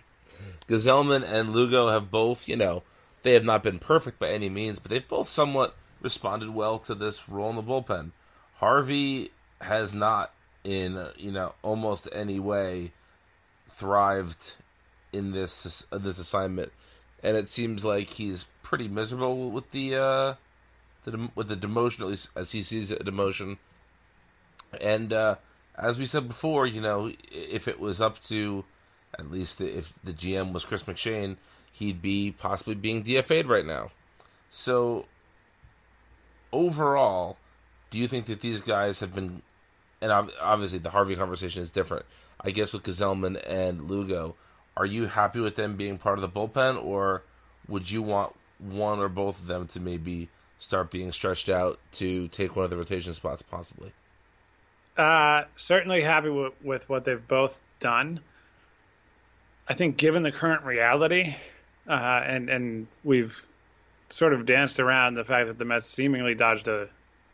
[0.68, 2.82] Gsellman and Lugo have both, you know,
[3.24, 6.96] they have not been perfect by any means, but they've both somewhat responded well to
[6.96, 8.12] this role in the bullpen.
[8.56, 12.92] Harvey has not, in you know, almost any way,
[13.68, 14.54] thrived
[15.14, 16.72] in this in this assignment,
[17.24, 20.34] and it seems like he's pretty miserable with the uh,
[21.04, 23.58] the with the demotion, at least as he sees it, a demotion.
[24.80, 25.36] And uh,
[25.78, 28.64] as we said before, you know, if it was up to
[29.18, 31.38] at least if the GM was Chris McShane,
[31.72, 33.92] he'd be possibly being DFA'd right now.
[34.50, 35.06] So
[36.52, 37.38] overall,
[37.90, 39.42] do you think that these guys have been,
[40.02, 42.06] and obviously the Harvey conversation is different.
[42.40, 44.36] I guess with Gsellman and Lugo,
[44.76, 47.24] are you happy with them being part of the bullpen, or
[47.68, 52.28] would you want one or both of them to maybe start being stretched out to
[52.30, 53.92] take one of the rotation spots, possibly?
[54.98, 58.20] Uh, certainly happy with, with what they've both done.
[59.68, 61.36] I think, given the current reality,
[61.88, 63.46] uh, and and we've
[64.10, 66.90] sort of danced around the fact that the Mets seemingly dodged a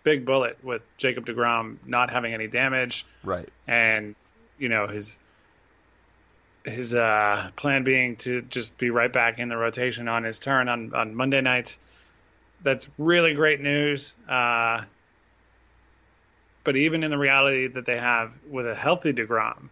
[0.08, 3.50] big bullet with Jacob Degrom not having any damage, right?
[3.68, 4.16] And
[4.58, 5.20] you know his
[6.64, 10.70] his uh, plan being to just be right back in the rotation on his turn
[10.70, 11.76] on on Monday night.
[12.64, 14.16] That's really great news.
[14.30, 14.86] Uh,
[16.64, 19.68] but even in the reality that they have with a healthy Degrom,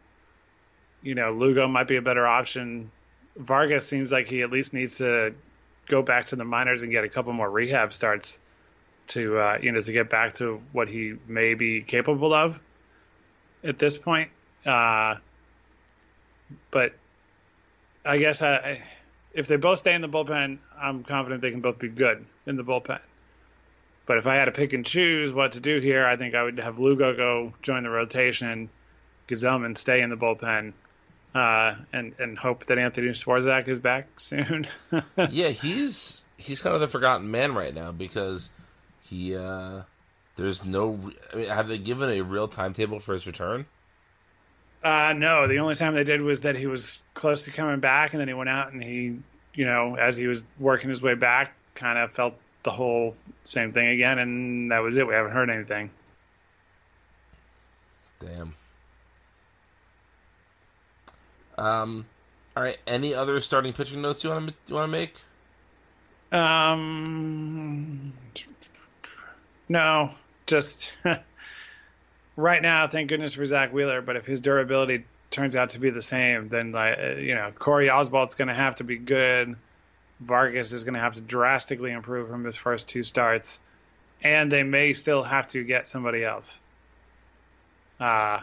[1.02, 2.92] you know, Lugo might be a better option.
[3.38, 5.34] Vargas seems like he at least needs to
[5.88, 8.38] go back to the minors and get a couple more rehab starts
[9.08, 12.60] to uh, you know to get back to what he may be capable of
[13.64, 14.30] at this point.
[14.66, 15.16] Uh,
[16.72, 16.94] but
[18.06, 18.82] I guess I,
[19.34, 22.56] if they both stay in the bullpen, I'm confident they can both be good in
[22.56, 23.00] the bullpen.
[24.06, 26.44] But if I had to pick and choose what to do here, I think I
[26.44, 28.70] would have Lugo go join the rotation,
[29.28, 30.74] Gsellman stay in the bullpen,
[31.34, 34.68] uh, and and hope that Anthony Swarzak is back soon.
[35.30, 38.52] yeah, he's he's kind of the forgotten man right now because
[39.08, 39.82] he uh,
[40.36, 41.00] there's no.
[41.34, 43.66] I mean, have they given a real timetable for his return?
[44.84, 48.14] Uh, no, the only time they did was that he was close to coming back,
[48.14, 49.18] and then he went out and he,
[49.54, 53.72] you know, as he was working his way back, kind of felt the whole same
[53.72, 55.08] thing again, and that was it.
[55.08, 55.90] We haven't heard anything.
[58.20, 58.56] Damn.
[61.58, 62.06] Um,
[62.56, 62.78] all right.
[62.86, 65.16] Any other starting pitching notes you want to you want to make?
[66.32, 68.14] Um,
[69.68, 70.12] no,
[70.46, 70.94] just
[72.36, 72.88] right now.
[72.88, 74.02] Thank goodness for Zack Wheeler.
[74.02, 77.52] But if his durability turns out to be the same, then like uh, you know,
[77.58, 79.56] Corey Oswalt's going to have to be good.
[80.20, 83.60] Vargas is going to have to drastically improve from his first two starts,
[84.24, 86.60] and they may still have to get somebody else.
[88.00, 88.40] Uh,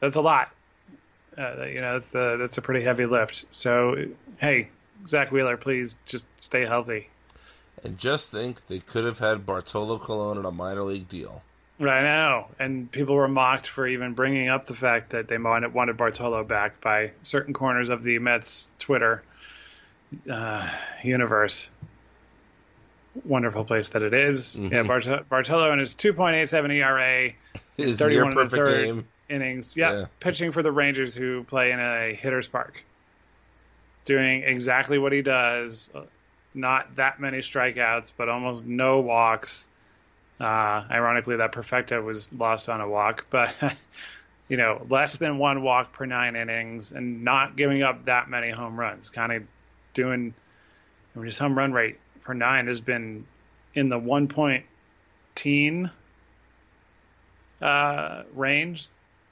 [0.00, 0.50] that's a lot.
[1.38, 3.46] Uh, you know, that's the that's a pretty heavy lift.
[3.50, 4.06] So,
[4.38, 4.68] hey,
[5.08, 7.08] Zack Wheeler, please just stay healthy.
[7.82, 11.42] And just think, they could have had Bartolo Colon in a minor league deal.
[11.78, 15.38] Right, I know, and people were mocked for even bringing up the fact that they
[15.38, 19.22] wanted, wanted Bartolo back by certain corners of the Mets Twitter
[20.30, 20.68] uh,
[21.02, 21.70] universe.
[23.24, 24.56] Wonderful place that it is.
[24.56, 24.74] Mm-hmm.
[24.74, 27.32] Yeah, Bart- Bartolo and his 2.87 ERA,
[27.78, 29.74] his 31 perfect game innings.
[29.76, 32.84] Yep, yeah, pitching for the Rangers who play in a hitter's park.
[34.04, 35.88] Doing exactly what he does.
[36.54, 39.68] Not that many strikeouts, but almost no walks.
[40.40, 43.54] Uh, ironically, that perfecta was lost on a walk, but
[44.48, 48.50] you know, less than one walk per nine innings, and not giving up that many
[48.50, 49.10] home runs.
[49.10, 49.42] Kind of
[49.94, 50.34] doing
[51.14, 53.26] I mean, his home run rate per nine has been
[53.74, 54.64] in the one point
[55.34, 55.90] teen
[57.60, 58.88] uh, range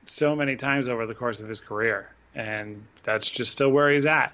[0.07, 4.07] so many times over the course of his career, and that's just still where he's
[4.07, 4.33] at.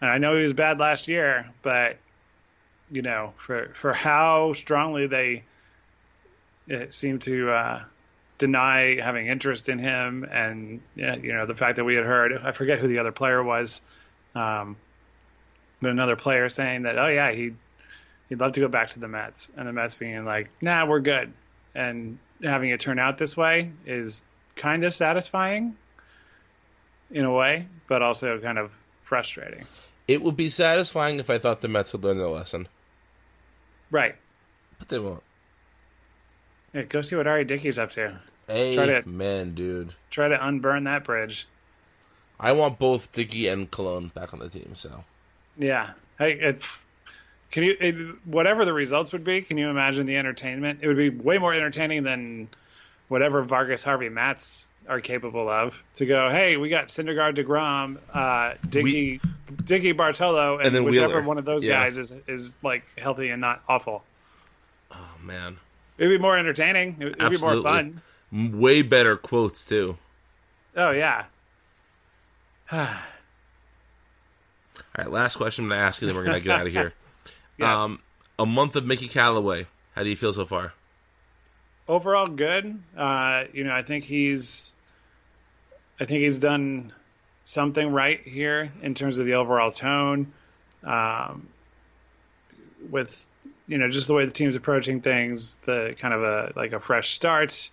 [0.00, 1.96] And I know he was bad last year, but
[2.90, 5.42] you know, for for how strongly they
[6.90, 7.82] seem to uh,
[8.38, 12.52] deny having interest in him, and you know the fact that we had heard I
[12.52, 13.80] forget who the other player was,
[14.34, 14.76] um,
[15.80, 17.52] but another player saying that oh yeah he
[18.28, 21.00] he'd love to go back to the Mets, and the Mets being like nah we're
[21.00, 21.32] good,
[21.74, 24.24] and having it turn out this way is
[24.56, 25.76] kind of satisfying
[27.10, 28.70] in a way, but also kind of
[29.06, 29.64] frustrating.
[30.06, 32.68] It would be satisfying if I thought the Mets would learn their lesson,
[33.90, 34.14] Right.
[34.78, 35.22] but they won't.
[36.74, 37.44] Yeah, go see what R.A.
[37.44, 38.20] Dickey's up to.
[38.46, 39.94] Hey, Try to- man, dude.
[40.10, 41.46] Try to unburn that bridge.
[42.38, 44.72] I want both Dickey and Colon back on the team.
[44.74, 45.04] So
[45.56, 45.90] Yeah.
[46.18, 46.62] Hey, it,
[47.50, 47.94] can you it,
[48.26, 49.40] whatever the results would be?
[49.42, 50.80] Can you imagine the entertainment?
[50.82, 52.48] It would be way more entertaining than
[53.08, 55.82] whatever Vargas Harvey Matz are capable of.
[55.96, 59.20] To go, hey, we got Syndergaard, Degrom, uh, Dickey,
[59.64, 61.22] Dickey Bartolo, and, And then whichever Wheeler.
[61.22, 61.80] one of those Yeah.
[61.82, 64.04] guys is is like healthy and not awful.
[64.92, 65.56] oh man,
[65.98, 66.96] It'd be more entertaining.
[67.00, 68.00] It- It'd be more fun.
[68.32, 69.96] Way better quotes too.
[70.76, 71.24] Oh yeah.
[72.72, 72.86] All
[74.98, 76.92] right, last question I'm gonna ask you, then we're gonna get out of here.
[77.58, 77.68] Yes.
[77.68, 78.00] Um,
[78.38, 79.66] a month of Mickey Callaway.
[79.94, 80.74] How do you feel so far?
[81.88, 82.82] overall good.
[82.94, 84.74] Uh, you know, I think he's,
[85.98, 86.92] I think he's done
[87.44, 90.32] something right here in terms of the overall tone,
[90.84, 91.48] um,
[92.90, 93.28] with
[93.66, 96.80] you know just the way the team's approaching things, the kind of a like a
[96.80, 97.70] fresh start,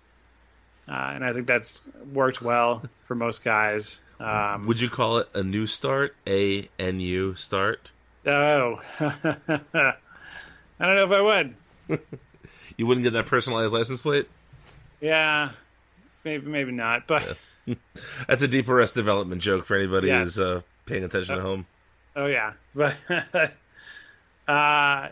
[0.88, 4.00] uh, and I think that's worked well for most guys.
[4.20, 6.14] Um, Would you call it a new start?
[6.26, 7.90] A N U start?
[8.26, 9.96] oh, I
[10.80, 11.54] don't know if I would.
[12.76, 14.26] You wouldn't get that personalized license plate?
[15.00, 15.50] Yeah,
[16.24, 17.36] maybe maybe not, but.
[18.28, 20.24] That's a deep Arrested Development joke for anybody Yes.
[20.36, 21.66] who's uh, paying attention at home.
[22.16, 22.94] Oh yeah, but
[24.46, 25.08] uh,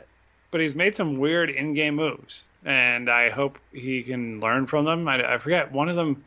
[0.50, 5.09] but he's made some weird in-game moves, and I hope he can learn from them.
[5.09, 6.24] I, I forget one of them.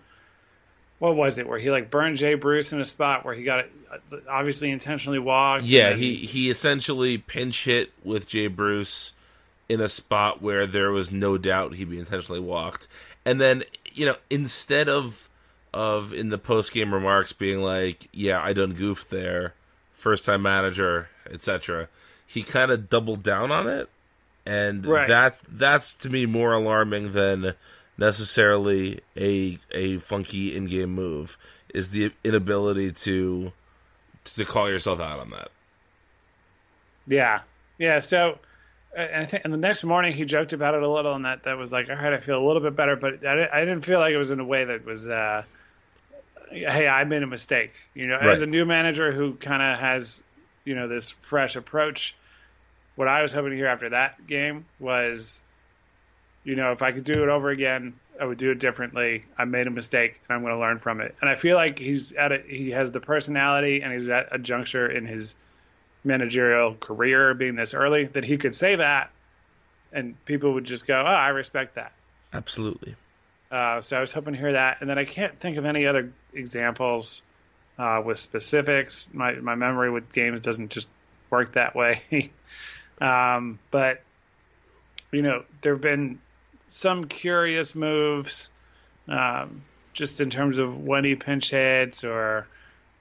[0.98, 1.48] What was it?
[1.48, 4.72] Where he like burned Jay Bruce in a spot where he got it uh, obviously
[4.72, 5.66] intentionally walked.
[5.66, 9.14] Yeah, then- he he essentially pinch hit with Jay Bruce
[9.68, 12.88] in a spot where there was no doubt he'd be intentionally walked.
[13.26, 13.64] And then,
[13.94, 15.25] you know, instead of
[15.76, 19.54] of in the post game remarks being like, "Yeah, I done goofed there,
[19.94, 21.90] first time manager, etc."
[22.26, 23.90] He kind of doubled down on it,
[24.46, 25.08] and Right.
[25.08, 27.54] that that's to me more alarming than
[27.98, 31.38] necessarily a a funky in game move.
[31.74, 33.52] Is the inability to
[34.24, 35.50] to call yourself out on that.
[37.08, 37.42] Yeah,
[37.78, 38.00] yeah.
[38.00, 38.40] So,
[38.96, 41.44] and I think, and the next morning he joked about it a little, and that
[41.44, 43.82] that was like, all right, I feel a little bit better, but I, I didn't
[43.82, 45.44] feel like it was in a way that was, uh,
[46.50, 47.74] hey, I made a mistake.
[47.94, 50.24] You know, as a new manager who kind of has,
[50.64, 52.16] you know, this fresh approach.
[52.96, 55.42] What I was hoping to hear after that game was,
[56.46, 59.26] you know, if I could do it over again, I would do it differently.
[59.38, 61.14] I made a mistake, and I'm going to learn from it.
[61.20, 64.40] And I feel like he's at a, he has the personality, and he's at a
[64.40, 65.36] juncture in his
[66.06, 69.12] managerial career being this early that he could say that
[69.96, 71.94] and people would just go, oh, I respect that.
[72.34, 72.96] Absolutely.
[73.56, 74.82] Uh, so I was hoping to hear that.
[74.82, 77.24] And then I can't think of any other examples
[77.80, 79.10] uh, with specifics.
[79.14, 80.90] My, my memory with games doesn't just
[81.30, 82.02] work that way.
[83.00, 84.02] um, but,
[85.10, 86.20] you know, there have been
[86.68, 88.52] some curious moves
[89.08, 89.62] um,
[89.94, 92.48] just in terms of when he pinch hits or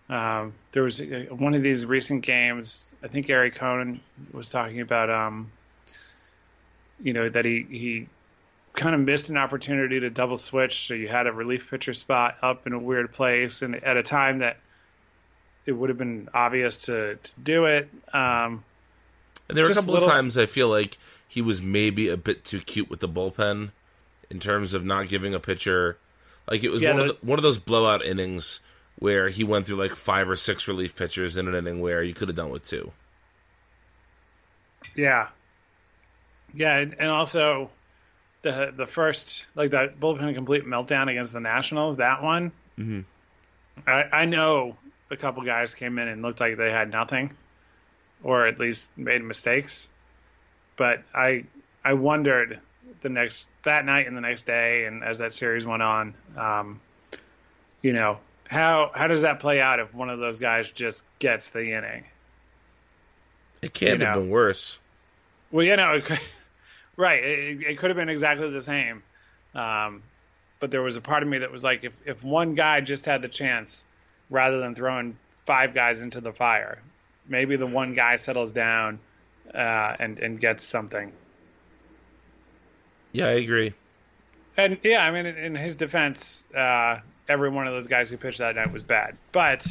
[0.09, 2.95] um, there was uh, one of these recent games.
[3.03, 4.01] I think Gary Cohen
[4.33, 5.51] was talking about, um,
[7.03, 8.09] you know, that he he
[8.75, 10.87] kind of missed an opportunity to double switch.
[10.87, 14.03] So you had a relief pitcher spot up in a weird place, and at a
[14.03, 14.57] time that
[15.67, 17.89] it would have been obvious to, to do it.
[18.13, 18.65] Um,
[19.49, 20.99] And there were a couple little of times I feel like
[21.29, 23.71] he was maybe a bit too cute with the bullpen
[24.31, 25.97] in terms of not giving a pitcher
[26.51, 28.61] like it was Yeah, one of the- the, one of those blowout innings
[28.99, 32.13] where he went through like five or six relief pitchers in an inning where you
[32.15, 32.93] could have done with two.
[34.95, 35.29] Yeah,
[36.53, 37.71] yeah, and, and also
[38.45, 41.97] the the first like that bullpen complete meltdown against the Nationals.
[41.97, 43.01] That one, mm-hmm.
[43.89, 44.77] I, I know
[45.11, 47.33] a couple guys came in and looked like they had nothing,
[48.23, 49.91] or at least made mistakes.
[50.77, 51.47] But I
[51.85, 52.61] I wondered
[53.01, 56.81] the next that night and the next day, and as that series went on, um,
[57.83, 58.19] you know
[58.49, 62.05] how how does that play out if one of those guys just gets the inning?
[63.63, 64.21] It can't You have know.
[64.21, 64.79] been worse.
[65.51, 66.21] Well, you know, it could,
[66.97, 67.23] right.
[67.23, 69.03] It, it could have been exactly the same.
[69.55, 70.03] Um,
[70.61, 73.07] but there was a part of me that was like, if, if one guy just
[73.07, 73.85] had the chance,
[74.31, 75.17] rather than throwing
[75.47, 76.79] five guys into the fire,
[77.29, 78.99] maybe the one guy settles down
[79.55, 81.13] uh, and and gets something.
[83.13, 83.75] Yeah, I agree.
[84.57, 88.17] And yeah, I mean, in, in his defense, uh, every one of those guys who
[88.17, 89.67] pitched that night was bad, but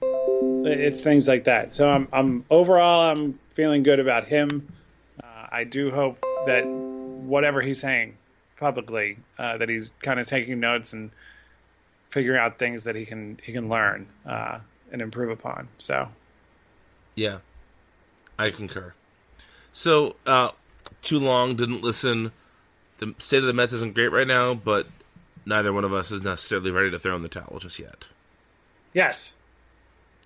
[0.00, 1.74] it's things like that.
[1.74, 4.72] So I'm, I'm overall, I'm feeling good about him.
[5.54, 8.16] I do hope that whatever he's saying
[8.56, 11.12] publicly, uh, that he's kind of taking notes and
[12.10, 14.58] figuring out things that he can he can learn uh,
[14.90, 15.68] and improve upon.
[15.78, 16.08] So,
[17.14, 17.38] yeah,
[18.36, 18.94] I concur.
[19.72, 20.50] So, uh,
[21.02, 22.32] too long didn't listen.
[22.98, 24.88] The state of the Mets isn't great right now, but
[25.46, 28.08] neither one of us is necessarily ready to throw in the towel just yet.
[28.92, 29.36] Yes.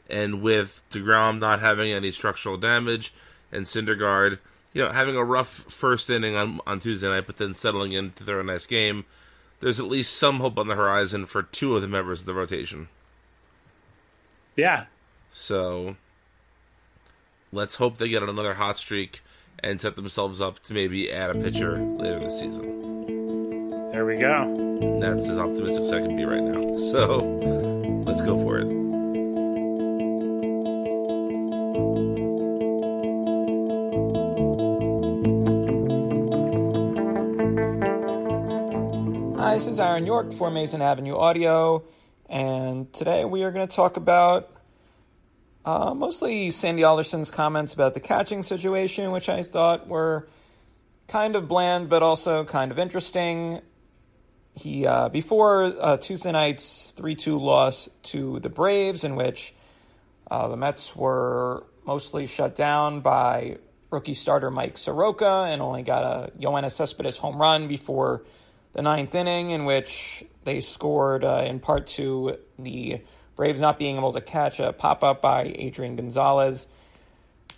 [0.09, 3.13] And with Degrom not having any structural damage,
[3.53, 4.39] and Syndergaard,
[4.73, 8.25] you know, having a rough first inning on on Tuesday night, but then settling into
[8.25, 9.05] their nice game,
[9.61, 12.35] there's at least some hope on the horizon for two of the members of the
[12.35, 12.89] rotation.
[14.57, 14.87] Yeah.
[15.33, 15.97] So
[17.53, 19.23] let's hope they get another hot streak
[19.61, 23.91] and set themselves up to maybe add a pitcher later this season.
[23.93, 24.99] There we go.
[25.01, 26.59] That's as optimistic as I can be right now.
[26.79, 27.19] So
[28.07, 28.88] let's go for it.
[39.59, 41.83] This is Aaron York for Amazing Avenue Audio,
[42.29, 44.53] and today we are going to talk about
[45.65, 50.29] uh, mostly Sandy Alderson's comments about the catching situation, which I thought were
[51.09, 53.61] kind of bland but also kind of interesting.
[54.53, 59.53] He uh, before uh, Tuesday night's three-two loss to the Braves, in which
[60.31, 63.59] uh, the Mets were mostly shut down by
[63.91, 68.23] rookie starter Mike Soroka and only got a Yoenis Cespedes home run before
[68.73, 73.01] the ninth inning, in which they scored uh, in part to the
[73.37, 76.67] Braves not being able to catch a pop up by Adrian Gonzalez.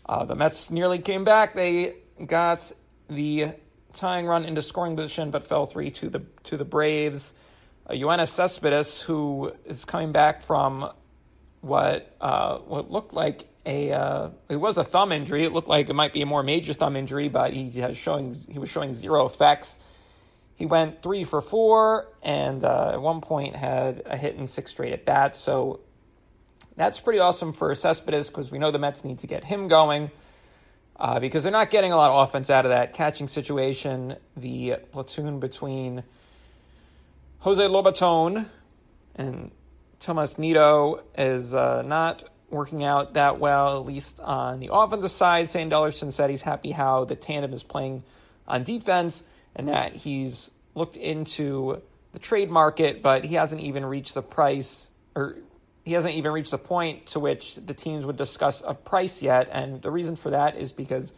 [0.04, 1.54] Uh, the Mets nearly came back.
[1.54, 1.94] They
[2.26, 2.70] got
[3.08, 3.54] the
[3.92, 7.32] tying run into scoring position, but fell three to the to the Braves.
[7.88, 10.90] Uh, Cespedes, who is coming back from
[11.60, 15.44] what uh, what looked like a uh, it was a thumb injury.
[15.44, 18.34] It looked like it might be a more major thumb injury, but he has showing
[18.50, 19.78] he was showing zero effects.
[20.60, 24.70] He went three for four, and uh, at one point had a hit in six
[24.70, 25.38] straight at bats.
[25.38, 25.80] So
[26.76, 30.10] that's pretty awesome for Cespedes because we know the Mets need to get him going
[30.96, 34.16] uh, because they're not getting a lot of offense out of that catching situation.
[34.36, 36.04] The platoon between
[37.38, 38.46] Jose Lobaton
[39.16, 39.50] and
[39.98, 45.48] Tomas Nido is uh, not working out that well, at least on the offensive side.
[45.48, 48.02] Sandy Alderson said he's happy how the tandem is playing
[48.46, 49.24] on defense
[49.56, 51.82] and that he's looked into
[52.12, 55.36] the trade market, but he hasn't even reached the price or
[55.84, 59.48] he hasn't even reached the point to which the teams would discuss a price yet.
[59.50, 61.12] And the reason for that is because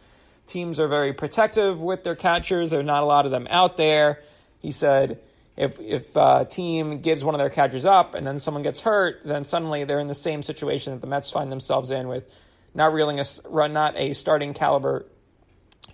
[0.47, 2.71] teams are very protective with their catchers.
[2.71, 4.21] There are not a lot of them out there.
[4.59, 5.19] He said
[5.55, 9.21] if if a team gives one of their catchers up and then someone gets hurt,
[9.23, 12.27] then suddenly they're in the same situation that the Mets find themselves in with
[12.73, 13.25] not reeling a
[13.67, 15.05] not a starting caliber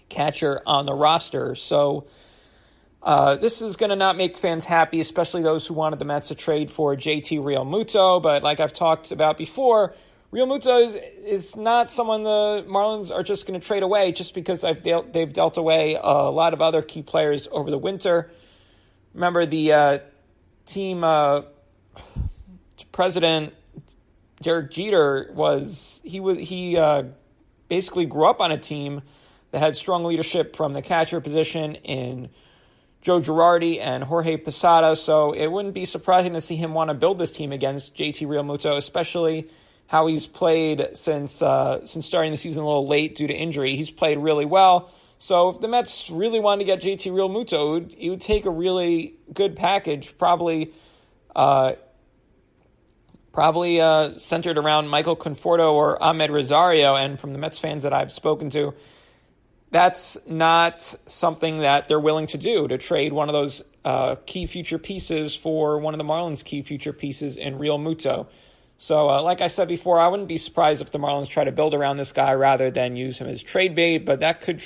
[0.07, 1.55] catcher on the roster.
[1.55, 2.07] So
[3.01, 6.29] uh, this is going to not make fans happy, especially those who wanted the Mets
[6.29, 8.21] to trade for JT Realmuto.
[8.21, 9.95] But like I've talked about before,
[10.33, 14.61] Realmuto is, is not someone the Marlins are just going to trade away just because
[14.61, 18.29] they've dealt, they've dealt away a lot of other key players over the winter.
[19.13, 19.99] Remember the uh,
[20.65, 21.41] team uh,
[22.91, 23.53] president
[24.41, 27.03] Derek Jeter was he was he uh,
[27.67, 29.01] basically grew up on a team
[29.51, 32.29] that had strong leadership from the catcher position in
[33.01, 36.93] Joe Girardi and Jorge Posada, so it wouldn't be surprising to see him want to
[36.93, 39.49] build this team against JT Realmuto, especially
[39.87, 43.75] how he's played since uh, since starting the season a little late due to injury.
[43.75, 44.91] He's played really well.
[45.17, 48.45] So if the Mets really wanted to get JT Realmuto, it would, it would take
[48.45, 50.71] a really good package, probably
[51.35, 51.73] uh,
[53.31, 56.95] probably uh, centered around Michael Conforto or Amed Rosario.
[56.95, 58.73] And from the Mets fans that I've spoken to,
[59.71, 64.45] that's not something that they're willing to do to trade one of those uh, key
[64.45, 68.27] future pieces for one of the Marlins' key future pieces in Realmuto.
[68.77, 71.51] So, uh, like I said before, I wouldn't be surprised if the Marlins try to
[71.51, 73.99] build around this guy rather than use him as trade bait.
[73.99, 74.61] But that could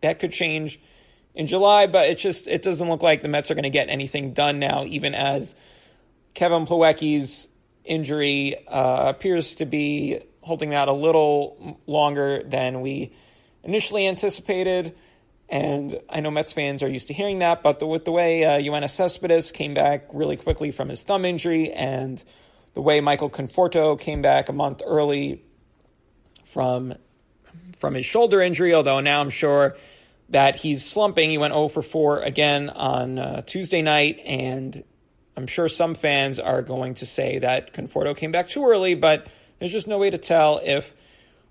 [0.00, 0.80] that could change
[1.34, 1.86] in July.
[1.86, 4.58] But it just it doesn't look like the Mets are going to get anything done
[4.58, 5.54] now, even as
[6.34, 7.48] Kevin Plawecki's
[7.84, 13.12] injury uh, appears to be holding out a little longer than we
[13.64, 14.94] initially anticipated.
[15.48, 18.44] And I know Mets fans are used to hearing that, but the, with the way
[18.44, 22.22] uh, Yoenis Cespedes came back really quickly from his thumb injury and
[22.74, 25.42] the way Michael Conforto came back a month early
[26.44, 26.94] from
[27.76, 29.76] from his shoulder injury, although now I'm sure
[30.30, 31.30] that he's slumping.
[31.30, 34.82] He went 0 for 4 again on uh, Tuesday night, and
[35.36, 39.26] I'm sure some fans are going to say that Conforto came back too early, but
[39.58, 40.94] there's just no way to tell if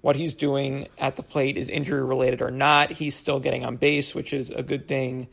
[0.02, 2.92] what he's doing at the plate is injury related or not.
[2.92, 5.28] He's still getting on base, which is a good thing.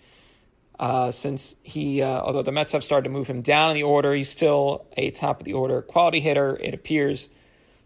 [0.79, 3.85] Uh, since he, uh, although the Mets have started to move him down in the
[3.85, 7.29] order, he's still a top of the order quality hitter, it appears.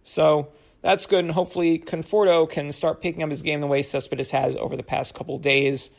[0.04, 4.30] So that's good, and hopefully Conforto can start picking up his game the way Cespedes
[4.30, 5.90] has over the past couple days.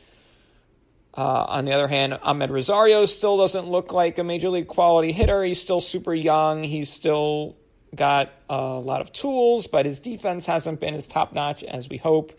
[1.16, 5.12] Uh, on the other hand, Amed Rosario still doesn't look like a major league quality
[5.12, 5.44] hitter.
[5.44, 6.62] He's still super young.
[6.62, 7.56] He's still
[7.94, 11.96] got a lot of tools, but his defense hasn't been as top notch as we
[11.96, 12.38] hope.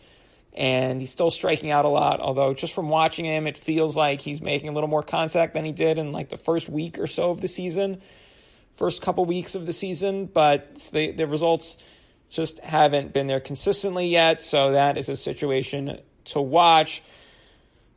[0.54, 4.20] And he's still striking out a lot, although just from watching him, it feels like
[4.20, 7.08] he's making a little more contact than he did in like the first week or
[7.08, 8.02] so of the season,
[8.76, 10.26] first couple weeks of the season.
[10.26, 11.78] But the, the results
[12.30, 14.44] just haven't been there consistently yet.
[14.44, 17.02] So that is a situation to watch.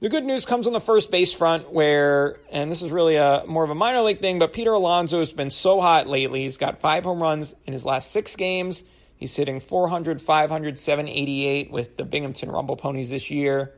[0.05, 3.43] The good news comes on the first base front, where, and this is really a
[3.47, 6.43] more of a minor league thing, but Peter Alonso has been so hot lately.
[6.43, 8.85] He's got five home runs in his last six games.
[9.17, 13.73] He's hitting 400, 500, 788 with the Binghamton Rumble Ponies this year.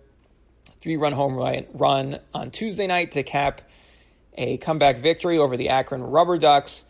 [0.81, 1.37] Three run home
[1.72, 3.61] run on Tuesday night to cap
[4.37, 6.85] a comeback victory over the Akron Rubber Ducks.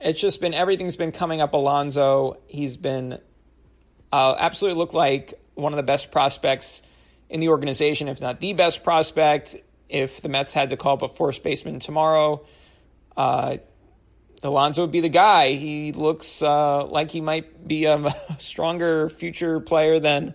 [0.00, 2.36] It's just been everything's been coming up Alonso.
[2.46, 3.18] He's been
[4.12, 6.82] uh, absolutely looked like one of the best prospects
[7.32, 9.56] in the organization, if not the best prospect.
[9.88, 12.46] If the Mets had to call up a first baseman tomorrow,
[13.16, 13.56] uh,
[14.42, 15.52] Alonso would be the guy.
[15.52, 20.34] He looks uh, like he might be a stronger future player than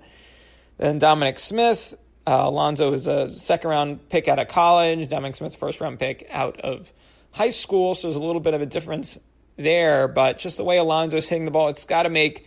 [0.77, 1.95] than Dominic Smith.
[2.25, 5.07] Uh, Alonso is a second round pick out of college.
[5.07, 6.91] Dominic Smith, first round pick out of
[7.31, 7.95] high school.
[7.95, 9.19] So there's a little bit of a difference
[9.55, 10.07] there.
[10.07, 12.45] But just the way Alonso is hitting the ball, it's got to make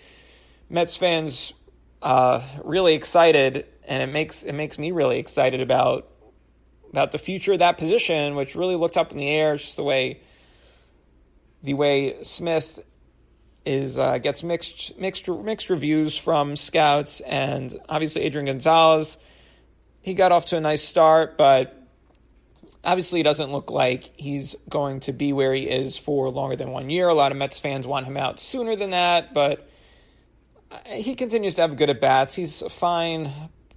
[0.68, 1.54] Mets fans
[2.02, 6.08] uh, really excited and it makes it makes me really excited about
[6.90, 9.56] about the future of that position, which really looked up in the air.
[9.56, 10.20] Just the way
[11.62, 12.78] the way Smith
[13.66, 19.18] is uh, gets mixed mixed mixed reviews from scouts, and obviously Adrian Gonzalez.
[20.02, 21.76] He got off to a nice start, but
[22.82, 26.70] obviously it doesn't look like he's going to be where he is for longer than
[26.70, 27.08] one year.
[27.08, 29.68] A lot of Mets fans want him out sooner than that, but
[30.86, 32.34] he continues to have good at bats.
[32.34, 33.30] He's a fine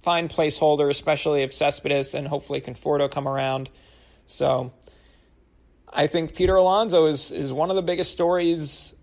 [0.04, 3.70] fine placeholder, especially if Cespedes and hopefully Conforto come around.
[4.26, 4.72] So
[5.90, 8.94] I think Peter Alonso is is one of the biggest stories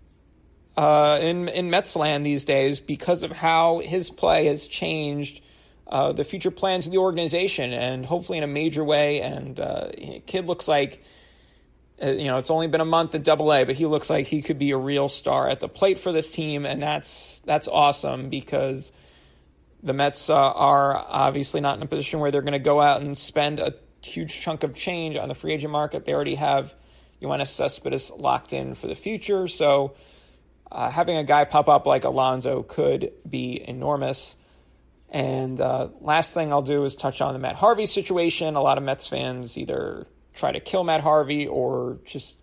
[0.76, 5.42] uh, in in Mets land these days because of how his play has changed
[5.88, 9.20] uh, the future plans of the organization, and hopefully in a major way.
[9.20, 9.88] And uh,
[10.26, 11.02] kid looks like.
[12.02, 14.26] Uh, you know, it's only been a month at Double A, but he looks like
[14.26, 17.68] he could be a real star at the plate for this team, and that's that's
[17.68, 18.90] awesome because
[19.82, 23.00] the Mets uh, are obviously not in a position where they're going to go out
[23.00, 26.04] and spend a huge chunk of change on the free agent market.
[26.04, 26.74] They already have
[27.20, 29.46] Yoenis Cespedes locked in for the future.
[29.48, 29.94] So
[30.70, 34.36] uh, having a guy pop up like Alonso could be enormous.
[35.08, 38.56] And uh, last thing I'll do is touch on the Matt Harvey situation.
[38.56, 42.38] A lot of Mets fans either try to kill Matt Harvey or just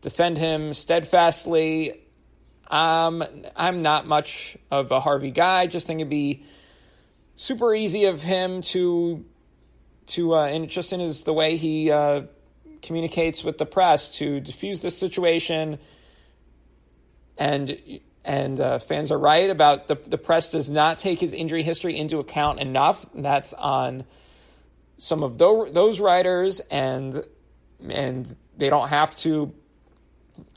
[0.00, 2.02] defend him steadfastly.
[2.70, 3.22] Um,
[3.56, 5.66] I'm not much of a Harvey guy.
[5.66, 6.44] Just think it'd be
[7.38, 9.24] super easy of him to
[10.06, 12.22] to uh, and just in his the way he uh,
[12.82, 15.78] communicates with the press to diffuse the situation.
[17.38, 17.78] And
[18.24, 21.96] and uh, fans are right about the the press does not take his injury history
[21.96, 23.06] into account enough.
[23.14, 24.04] That's on
[24.98, 27.24] some of those those writers, and
[27.88, 29.54] and they don't have to.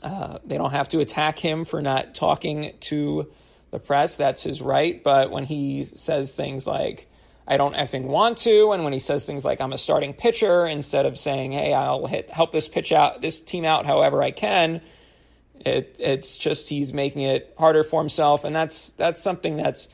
[0.00, 3.32] Uh, they don't have to attack him for not talking to
[3.72, 4.16] the press.
[4.16, 5.02] That's his right.
[5.02, 7.08] But when he says things like,
[7.48, 10.64] I don't effing want to, and when he says things like, I'm a starting pitcher,
[10.64, 14.30] instead of saying, hey, I'll hit, help this pitch out, this team out however I
[14.30, 14.80] can,
[15.58, 18.44] it, it's just he's making it harder for himself.
[18.44, 19.88] And that's, that's something that's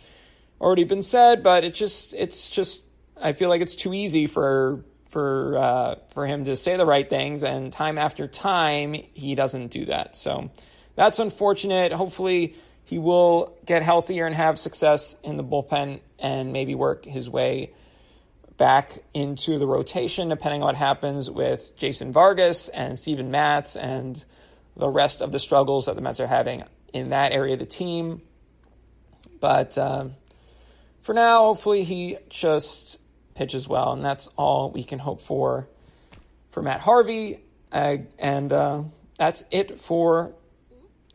[0.61, 2.85] already been said, but it just, it's just,
[3.16, 7.09] I feel like it's too easy for, for, uh, for him to say the right
[7.09, 7.43] things.
[7.43, 10.16] And time after time, he doesn't do that.
[10.16, 10.51] So
[10.97, 11.93] that's unfortunate.
[11.93, 12.57] Hopefully,
[12.89, 17.70] he will get healthier and have success in the bullpen and maybe work his way
[18.57, 24.24] back into the rotation, depending on what happens with Jason Vargas and Steven Matz and
[24.74, 26.62] the rest of the struggles that the Mets are having
[26.95, 28.22] in that area of the team.
[29.39, 30.14] But um,
[31.03, 32.99] for now, hopefully he just
[33.34, 35.68] pitches well, and that's all we can hope for
[36.53, 37.41] for Matt Harvey.
[37.70, 38.84] Uh, and uh,
[39.18, 40.32] that's it for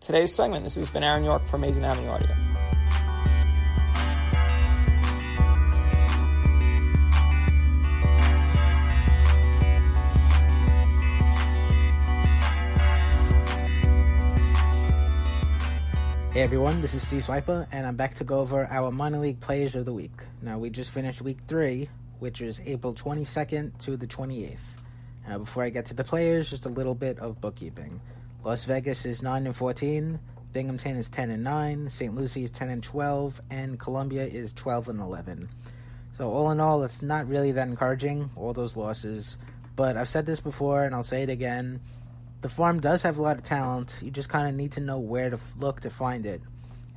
[0.04, 0.66] today's segment.
[0.66, 2.36] This has been Aaron York for Amazing Avenue Audio.
[16.34, 19.40] Hey everyone, this is Steve Sypa, and I'm back to go over our minor league
[19.40, 20.12] players of the week.
[20.42, 21.90] Now, we just finished week three,
[22.20, 24.58] which is April 22nd to the 28th.
[25.30, 28.02] Now, before I get to the players, just a little bit of bookkeeping.
[28.44, 30.20] Las Vegas is 9 and 14,
[30.52, 32.14] Binghamton is 10 and 9, St.
[32.14, 35.50] Lucie is 10 and 12, and Columbia is 12 and 11.
[36.18, 39.38] So, all in all, it's not really that encouraging, all those losses.
[39.76, 41.80] But I've said this before, and I'll say it again
[42.44, 43.96] the farm does have a lot of talent.
[44.02, 46.42] You just kind of need to know where to look to find it.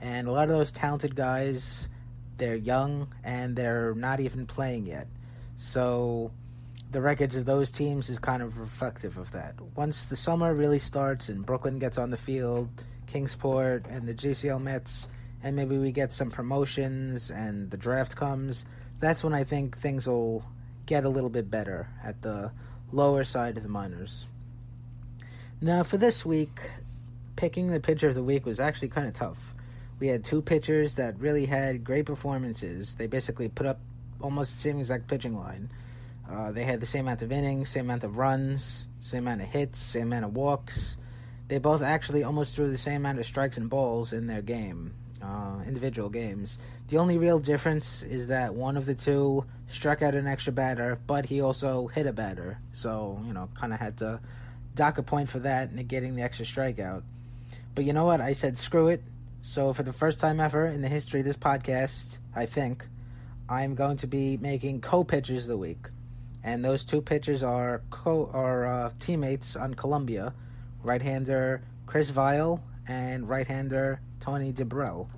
[0.01, 1.89] And a lot of those talented guys,
[2.37, 5.07] they're young and they're not even playing yet.
[5.57, 6.33] So
[6.91, 9.55] the records of those teams is kind of reflective of that.
[9.75, 12.69] Once the summer really starts and Brooklyn gets on the field,
[13.07, 15.09] Kingsport and the GCL Mets,
[15.43, 18.65] and maybe we get some promotions and the draft comes,
[18.99, 20.45] that's when I think things will
[20.87, 22.51] get a little bit better at the
[22.93, 24.27] lower side of the minors.
[25.61, 26.61] Now, for this week,
[27.35, 29.55] picking the pitcher of the week was actually kind of tough.
[29.99, 32.95] We had two pitchers that really had great performances.
[32.95, 33.81] They basically put up
[34.21, 35.71] almost the same exact pitching line.
[36.31, 39.49] Uh, they had the same amount of innings, same amount of runs, same amount of
[39.49, 40.97] hits, same amount of walks.
[41.49, 44.95] They both actually almost threw the same amount of strikes and balls in their game,
[45.23, 46.59] uh, individual games.
[46.89, 50.99] The only real difference is that one of the two struck out an extra batter,
[51.07, 52.59] but he also hit a batter.
[52.73, 54.21] So, you know, kind of had to
[54.75, 57.03] dock a point for that, negating the extra strikeout.
[57.75, 58.21] But you know what?
[58.21, 59.03] I said screw it.
[59.41, 62.87] So for the first time ever in the history of this podcast, I think,
[63.49, 65.87] I'm going to be making co-pitchers of the week.
[66.47, 70.33] And those two pitchers are co are uh, teammates on Columbia,
[70.85, 75.09] right-hander Chris Viall and right-hander Tony Dibrell.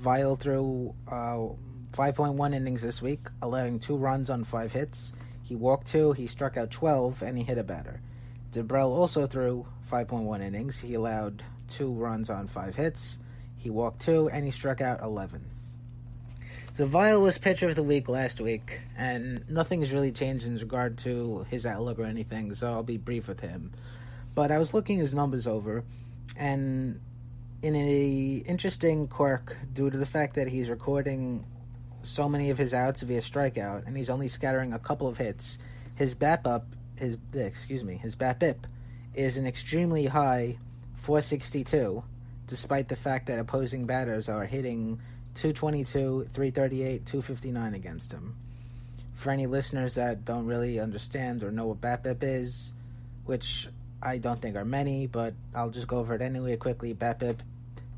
[0.00, 1.56] Viall threw uh,
[1.92, 5.12] 5.1 innings this week, allowing two runs on five hits.
[5.42, 8.00] He walked two, he struck out 12, and he hit a batter.
[8.52, 10.78] Dibrell also threw 5.1 innings.
[10.78, 13.18] He allowed two runs on five hits.
[13.56, 15.53] He walked two, and he struck out 11.
[16.74, 20.98] So Viall was pitcher of the week last week, and nothing's really changed in regard
[20.98, 23.70] to his outlook or anything, so I'll be brief with him.
[24.34, 25.84] But I was looking his numbers over,
[26.36, 27.00] and
[27.62, 31.46] in a interesting quirk, due to the fact that he's recording
[32.02, 35.58] so many of his outs via strikeout, and he's only scattering a couple of hits,
[35.94, 36.64] his BABIP
[36.96, 38.56] his excuse me his BABIP
[39.14, 40.58] is an extremely high
[40.96, 42.02] 462,
[42.48, 45.00] despite the fact that opposing batters are hitting
[45.34, 48.36] 222, 338, 259 against him.
[49.14, 52.74] For any listeners that don't really understand or know what BABIP is,
[53.24, 53.68] which
[54.02, 56.94] I don't think are many, but I'll just go over it anyway quickly.
[56.94, 57.38] BABIP,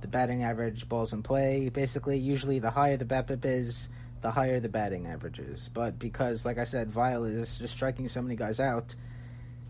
[0.01, 1.68] the batting average, balls in play.
[1.68, 3.89] Basically, usually the higher the BABIP is,
[4.20, 5.68] the higher the batting averages.
[5.72, 8.95] But because, like I said, Viall is just striking so many guys out,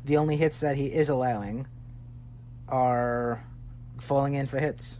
[0.05, 1.67] the only hits that he is allowing
[2.69, 3.43] are
[3.99, 4.99] falling in for hits.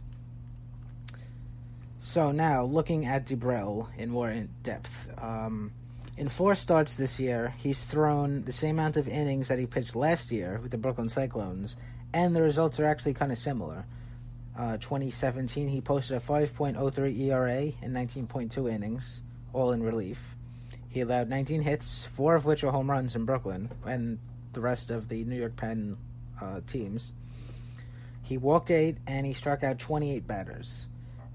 [2.07, 5.09] So now, looking at Dibrell in more in depth.
[5.21, 5.73] Um,
[6.15, 9.93] in four starts this year, he's thrown the same amount of innings that he pitched
[9.93, 11.75] last year with the Brooklyn Cyclones,
[12.13, 13.85] and the results are actually kind of similar.
[14.57, 20.37] Uh, 2017, he posted a 5.03 ERA in 19.2 innings all in relief.
[20.87, 24.17] He allowed 19 hits, four of which were home runs in Brooklyn, and
[24.53, 25.97] the rest of the New York Penn
[26.41, 27.11] uh, teams.
[28.23, 30.87] He walked eight, and he struck out 28 batters.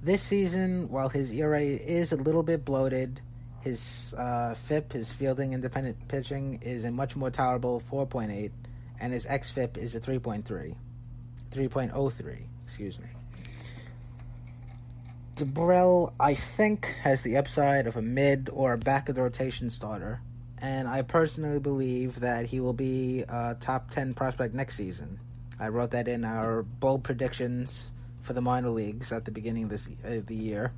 [0.05, 3.21] This season, while his ERA is a little bit bloated,
[3.61, 8.51] his uh, FIP, his fielding independent pitching, is a much more tolerable 4.8,
[8.99, 10.75] and his xFIP is a 3.3.
[11.53, 13.07] 3.03, excuse me.
[15.37, 19.71] Dibrell, I think, has the upside of a mid or a back of the rotation
[19.71, 20.21] starter,
[20.59, 25.21] and I personally believe that he will be a top 10 prospect next season.
[25.61, 27.93] I wrote that in our bold predictions
[28.23, 30.73] for the minor leagues at the beginning of, this, of the year.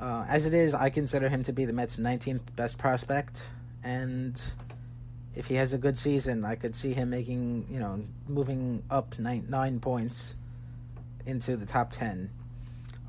[0.00, 3.46] Uh, as it is, I consider him to be the Mets' 19th best prospect,
[3.84, 4.42] and
[5.34, 9.18] if he has a good season, I could see him making, you know, moving up
[9.18, 10.34] nine, nine points
[11.24, 12.30] into the top 10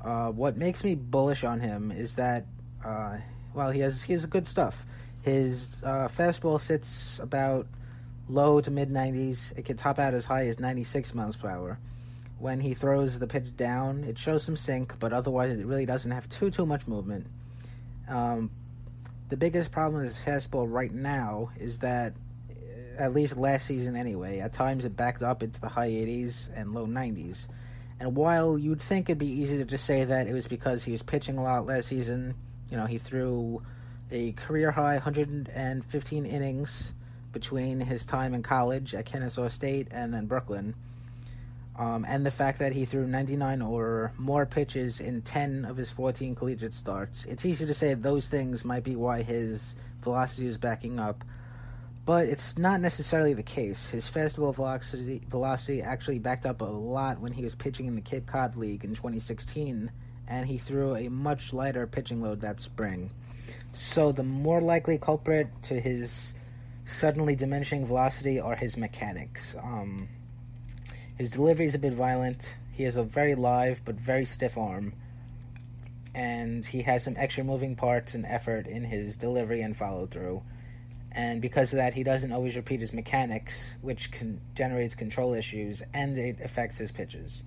[0.04, 2.44] uh, what makes me bullish on him is that,
[2.84, 3.16] uh,
[3.54, 4.84] well, he has he has good stuff.
[5.22, 7.66] His uh, fastball sits about
[8.28, 9.56] low to mid 90s.
[9.56, 11.78] It can top out as high as 96 miles per hour.
[12.44, 16.10] When he throws the pitch down, it shows some sink, but otherwise it really doesn't
[16.10, 17.26] have too too much movement.
[18.06, 18.50] Um,
[19.30, 22.12] the biggest problem with his fastball right now is that,
[22.98, 26.74] at least last season anyway, at times it backed up into the high 80s and
[26.74, 27.48] low 90s.
[27.98, 30.92] And while you'd think it'd be easy to just say that it was because he
[30.92, 32.34] was pitching a lot last season,
[32.70, 33.62] you know, he threw
[34.10, 36.92] a career high 115 innings
[37.32, 40.74] between his time in college at Kennesaw State and then Brooklyn.
[41.76, 45.90] Um, and the fact that he threw 99 or more pitches in 10 of his
[45.90, 47.24] 14 collegiate starts.
[47.24, 51.24] It's easy to say those things might be why his velocity is backing up,
[52.06, 53.88] but it's not necessarily the case.
[53.88, 58.00] His fastball velocity velocity actually backed up a lot when he was pitching in the
[58.00, 59.90] Cape Cod League in 2016,
[60.28, 63.10] and he threw a much lighter pitching load that spring.
[63.72, 66.36] So the more likely culprit to his
[66.84, 69.56] suddenly diminishing velocity are his mechanics.
[69.60, 70.08] Um,
[71.16, 72.56] his delivery is a bit violent.
[72.72, 74.94] He has a very live but very stiff arm.
[76.14, 80.42] And he has some extra moving parts and effort in his delivery and follow through.
[81.12, 85.82] And because of that, he doesn't always repeat his mechanics, which can, generates control issues
[85.92, 87.44] and it affects his pitches.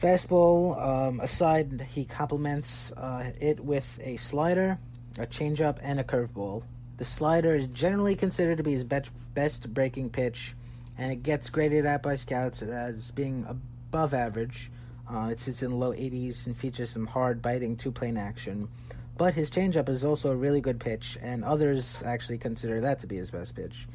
[0.00, 4.78] Fastball um, aside, he complements uh, it with a slider,
[5.18, 6.64] a changeup, and a curveball.
[6.98, 10.54] The slider is generally considered to be his best, best breaking pitch,
[10.98, 14.70] and it gets graded out by scouts as being above average.
[15.12, 18.68] Uh, it sits in the low 80s and features some hard biting two plane action.
[19.16, 23.06] But his changeup is also a really good pitch, and others actually consider that to
[23.06, 23.86] be his best pitch.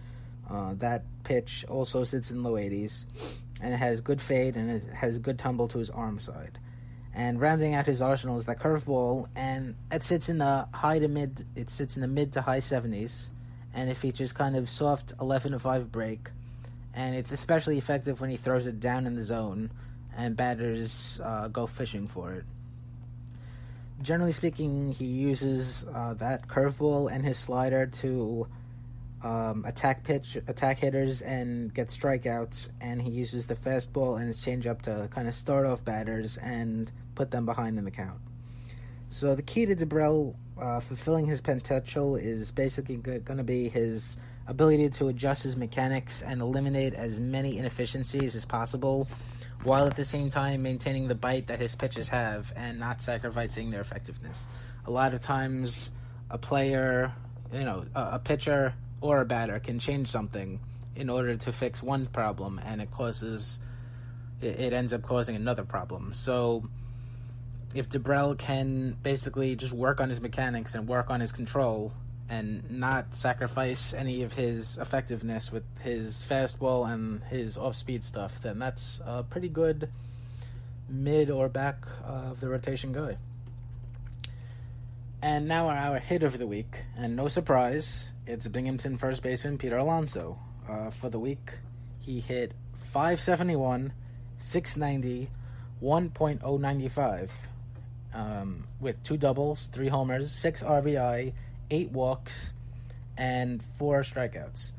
[0.50, 3.06] Uh, that pitch also sits in low 80s,
[3.62, 6.58] and it has good fade and it has good tumble to his arm side.
[7.14, 11.08] And rounding out his arsenal is that curveball, and it sits in the high to
[11.08, 11.46] mid.
[11.56, 13.30] It sits in the mid to high 70s,
[13.74, 16.30] and it features kind of soft 11 to 5 break,
[16.94, 19.72] and it's especially effective when he throws it down in the zone,
[20.16, 22.44] and batters uh, go fishing for it.
[24.02, 28.48] Generally speaking, he uses uh, that curveball and his slider to
[29.24, 32.72] um, attack pitch, attack hitters, and get strikeouts.
[32.82, 36.92] And he uses the fastball and his changeup to kind of start off batters and
[37.14, 38.20] put them behind in the count.
[39.12, 44.18] So the key to Dibrell uh, fulfilling his potential is basically going to be his
[44.48, 49.08] ability to adjust his mechanics and eliminate as many inefficiencies as possible,
[49.64, 53.72] while at the same time maintaining the bite that his pitches have and not sacrificing
[53.72, 54.46] their effectiveness.
[54.86, 55.92] A lot of times,
[56.30, 57.14] a player,
[57.54, 60.60] you know, a, pitcher or a batter can change something
[60.96, 63.60] in order to fix one problem, and it causes
[64.42, 66.14] it ends up causing another problem.
[66.16, 66.64] So
[67.76, 71.94] if Dibrell can basically just work on his mechanics and work on his control
[72.32, 78.58] and not sacrifice any of his effectiveness with his fastball and his off-speed stuff, then
[78.58, 79.90] that's a pretty good
[80.88, 81.76] mid or back
[82.06, 83.18] of the rotation guy.
[85.22, 89.58] And now our, our hit of the week, and no surprise, it's Binghamton first baseman
[89.58, 90.40] Peter Alonso.
[90.70, 91.58] Uh, for the week,
[92.00, 92.54] he hit
[92.94, 93.92] 571,
[94.38, 95.30] 690,
[95.84, 97.30] 1.095
[98.14, 101.34] um, with two doubles, three homers, six RBI,
[101.72, 102.54] eight walks,
[103.18, 104.72] and four strikeouts.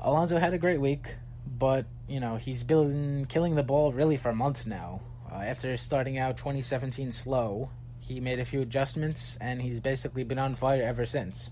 [0.00, 1.14] Alonso had a great week,
[1.46, 5.00] but you know he's been killing the ball really for months now.
[5.30, 7.70] Uh, after starting out 2017 slow,
[8.00, 11.50] he made a few adjustments, and he's basically been on fire ever since.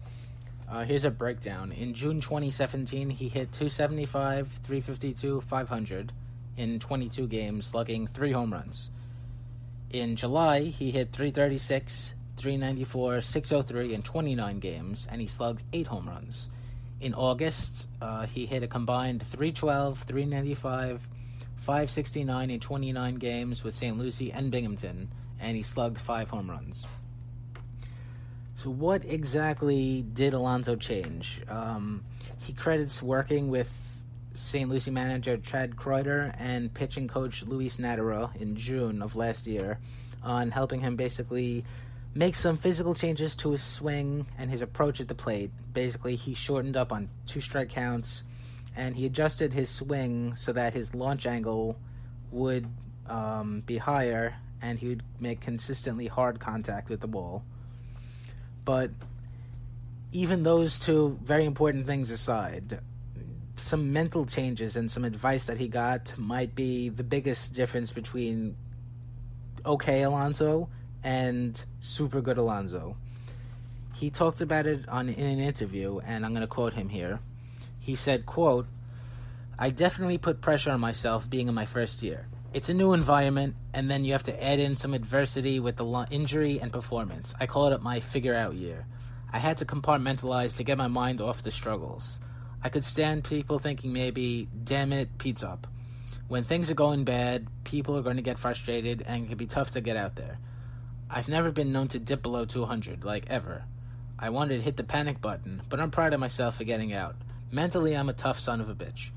[0.70, 1.72] Uh, here's a breakdown.
[1.72, 6.12] In June 2017, he hit 275, 352, 500
[6.56, 8.90] in 22 games, slugging three home runs.
[9.90, 16.08] In July, he hit 336, 394, 603 in 29 games, and he slugged 8 home
[16.08, 16.48] runs.
[17.00, 21.08] In August, uh, he hit a combined 312, 395,
[21.58, 23.96] 569 in 29 games with St.
[23.96, 26.84] Lucie and Binghamton, and he slugged 5 home runs.
[28.56, 31.42] So, what exactly did Alonso change?
[31.48, 32.04] Um,
[32.38, 33.70] he credits working with
[34.34, 34.68] St.
[34.68, 39.78] Lucie manager Chad Kreuter and pitching coach Luis Natera in June of last year
[40.24, 41.64] on helping him basically
[42.14, 45.50] make some physical changes to his swing and his approach at the plate.
[45.72, 48.24] Basically, he shortened up on two strike counts
[48.76, 51.76] and he adjusted his swing so that his launch angle
[52.30, 52.66] would
[53.08, 57.44] um, be higher and he would make consistently hard contact with the ball.
[58.64, 58.90] But
[60.12, 62.80] even those two very important things aside,
[63.56, 68.56] some mental changes and some advice that he got might be the biggest difference between
[69.64, 70.68] okay Alonso
[71.02, 72.96] and super good Alonso.
[73.94, 77.20] He talked about it on in an interview, and I'm going to quote him here.
[77.78, 78.66] He said, "quote
[79.58, 82.26] I definitely put pressure on myself being in my first year.
[82.52, 85.84] It's a new environment, and then you have to add in some adversity with the
[85.84, 87.34] lo- injury and performance.
[87.38, 88.86] I call it my figure out year.
[89.32, 92.20] I had to compartmentalize to get my mind off the struggles.
[92.62, 95.66] I could stand people thinking maybe, damn it, Pete's up.
[96.28, 99.46] When things are going bad, people are going to get frustrated and it can be
[99.46, 100.38] tough to get out there.
[101.14, 103.64] I've never been known to dip below 200, like ever.
[104.18, 107.16] I wanted to hit the panic button, but I'm proud of myself for getting out.
[107.50, 109.10] Mentally, I'm a tough son of a bitch.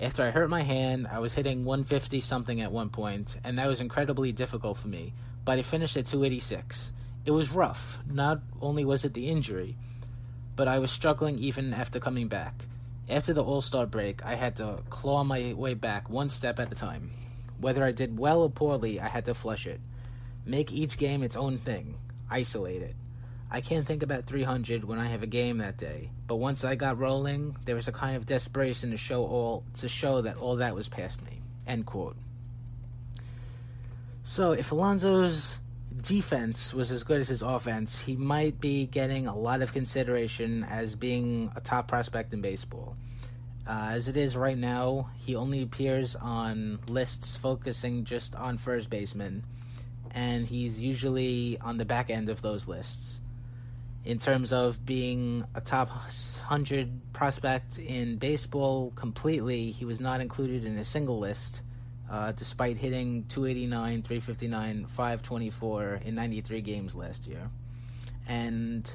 [0.00, 3.66] After I hurt my hand, I was hitting 150 something at one point, and that
[3.66, 5.12] was incredibly difficult for me,
[5.44, 6.92] but I finished at 286.
[7.24, 7.98] It was rough.
[8.08, 9.76] Not only was it the injury,
[10.54, 12.64] but I was struggling even after coming back.
[13.08, 16.70] After the All Star break, I had to claw my way back one step at
[16.70, 17.10] a time.
[17.58, 19.80] Whether I did well or poorly, I had to flush it.
[20.44, 21.96] Make each game its own thing,
[22.30, 22.96] isolate it.
[23.50, 26.76] I can't think about 300 when I have a game that day, but once I
[26.76, 30.56] got rolling, there was a kind of desperation to show all to show that all
[30.56, 31.40] that was past me.
[31.66, 32.16] End quote.
[34.22, 35.58] So if Alonso's
[36.02, 40.64] defense was as good as his offense, he might be getting a lot of consideration
[40.64, 42.96] as being a top prospect in baseball.
[43.66, 48.88] Uh, as it is right now, he only appears on lists focusing just on first
[48.88, 49.44] baseman,
[50.12, 53.20] and he's usually on the back end of those lists.
[54.04, 60.64] In terms of being a top 100 prospect in baseball completely, he was not included
[60.64, 61.60] in a single list
[62.10, 67.48] uh, despite hitting 289, 359, 524 in 93 games last year.
[68.26, 68.92] And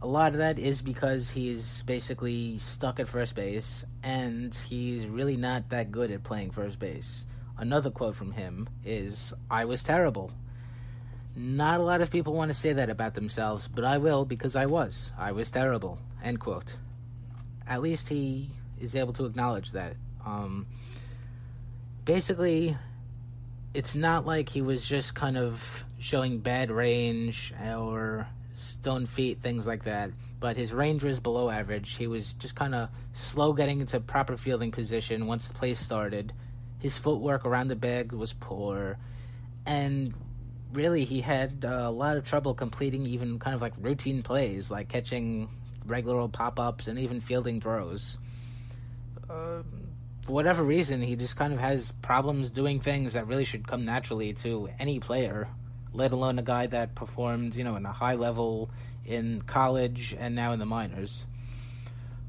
[0.00, 5.36] a lot of that is because he's basically stuck at first base and he's really
[5.36, 7.24] not that good at playing first base.
[7.56, 10.32] Another quote from him is I was terrible.
[11.36, 14.54] Not a lot of people want to say that about themselves, but I will because
[14.54, 15.12] I was.
[15.18, 15.98] I was terrible.
[16.22, 16.76] End quote.
[17.66, 18.50] At least he
[18.80, 19.96] is able to acknowledge that.
[20.24, 20.66] Um,
[22.04, 22.76] basically,
[23.72, 29.66] it's not like he was just kind of showing bad range or stone feet, things
[29.66, 30.10] like that.
[30.38, 31.96] But his range was below average.
[31.96, 36.32] He was just kind of slow getting into proper fielding position once the play started.
[36.84, 38.98] His footwork around the bag was poor.
[39.64, 40.12] And
[40.74, 44.70] really, he had uh, a lot of trouble completing even kind of like routine plays,
[44.70, 45.48] like catching
[45.86, 48.18] regular old pop ups and even fielding throws.
[49.30, 49.62] Uh,
[50.26, 53.86] for whatever reason, he just kind of has problems doing things that really should come
[53.86, 55.48] naturally to any player,
[55.94, 58.68] let alone a guy that performed, you know, in a high level
[59.06, 61.24] in college and now in the minors.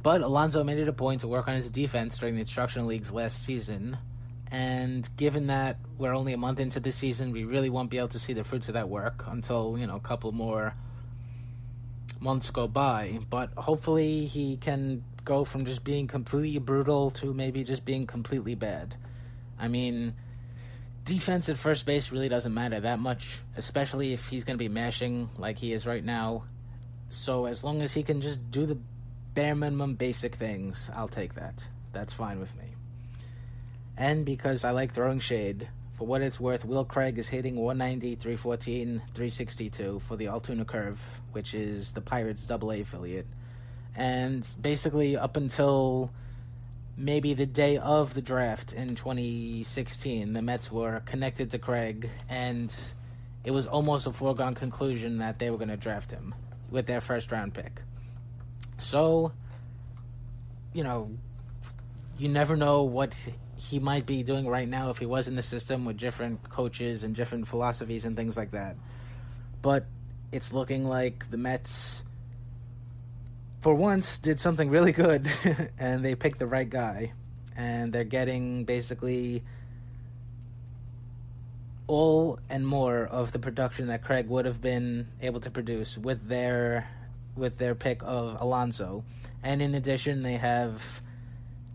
[0.01, 3.12] But Alonso made it a point to work on his defense during the instructional leagues
[3.12, 3.97] last season,
[4.52, 8.10] and given that we're only a month into the season, we really won't be able
[8.10, 10.74] to see the fruits of that work until, you know, a couple more
[12.20, 13.20] months go by.
[13.30, 18.56] But hopefully he can go from just being completely brutal to maybe just being completely
[18.56, 18.96] bad.
[19.58, 20.14] I mean,
[21.04, 24.70] defense at first base really doesn't matter that much, especially if he's going to be
[24.70, 26.43] mashing like he is right now.
[27.10, 28.78] So as long as he can just do the
[29.34, 31.68] bare minimum basic things, I'll take that.
[31.91, 32.75] That's fine with me.
[33.98, 35.68] And because I like throwing shade,
[35.98, 41.00] for what it's worth, Will Craig is hitting 190, 314, 362 for the Altoona Curve,
[41.32, 43.28] which is the Pirates' AA affiliate
[43.96, 46.12] and basically up until
[46.98, 52.74] maybe the day of the draft in 2016, the Mets were connected to Craig, and
[53.43, 56.36] it was almost a foregone conclusion that they were going to draft him
[56.70, 57.82] with their first round pick.
[58.80, 59.32] So,
[60.74, 61.12] you know,
[62.18, 63.16] you never know what
[63.70, 67.03] he might be doing right now if he was in the system with different coaches
[67.03, 68.76] and different philosophies and things like that.
[69.61, 69.86] But
[70.32, 72.03] it's looking like the Mets
[73.61, 75.28] for once did something really good
[75.80, 77.13] and they picked the right guy
[77.55, 79.43] and they're getting basically
[81.88, 86.28] all and more of the production that Craig would have been able to produce with
[86.28, 86.88] their
[87.36, 89.03] with their pick of Alonso.
[89.43, 91.01] And in addition, they have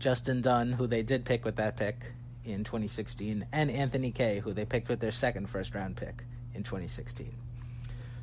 [0.01, 1.95] Justin Dunn, who they did pick with that pick
[2.43, 6.23] in 2016, and Anthony Kay, who they picked with their second first round pick
[6.55, 7.31] in 2016.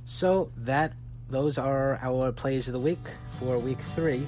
[0.04, 0.92] So that
[1.30, 3.06] those are our plays of the week
[3.38, 4.26] for week three,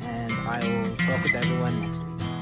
[0.00, 2.33] and I will talk with everyone next week.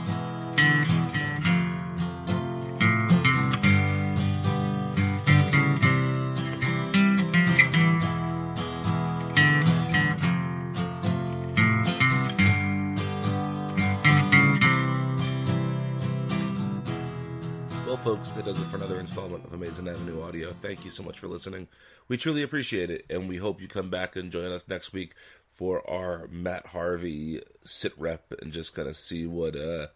[18.03, 20.53] Folks, that does it for another installment of Amazing Avenue Audio.
[20.61, 21.69] Thank you so much for listening.
[22.09, 25.15] We truly appreciate it, and we hope you come back and join us next week
[25.53, 29.87] for our Matt Harvey sit rep and just kind of see what uh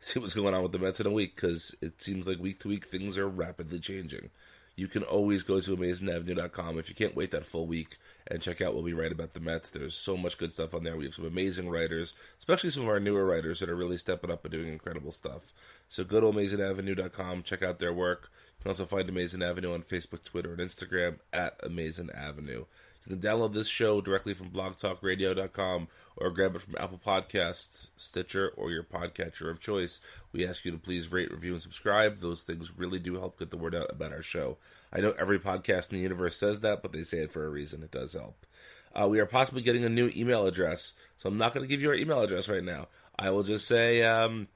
[0.00, 2.58] see what's going on with the Mets in a week because it seems like week
[2.60, 4.30] to week things are rapidly changing.
[4.74, 8.62] You can always go to AmazingAvenue.com if you can't wait that full week and check
[8.62, 9.70] out what we write about the Mets.
[9.70, 10.96] There's so much good stuff on there.
[10.96, 14.30] We have some amazing writers, especially some of our newer writers that are really stepping
[14.30, 15.52] up and doing incredible stuff.
[15.88, 18.30] So go to AmazingAvenue.com, check out their work.
[18.58, 22.64] You can also find Amazing Avenue on Facebook, Twitter, and Instagram at Amazing Avenue.
[23.06, 28.52] You can download this show directly from blogtalkradio.com or grab it from Apple Podcasts, Stitcher,
[28.56, 30.00] or your podcatcher of choice.
[30.32, 32.18] We ask you to please rate, review, and subscribe.
[32.18, 34.58] Those things really do help get the word out about our show.
[34.92, 37.50] I know every podcast in the universe says that, but they say it for a
[37.50, 37.82] reason.
[37.82, 38.46] It does help.
[38.94, 41.80] Uh, we are possibly getting a new email address, so I'm not going to give
[41.80, 42.88] you our email address right now.
[43.18, 44.48] I will just say um,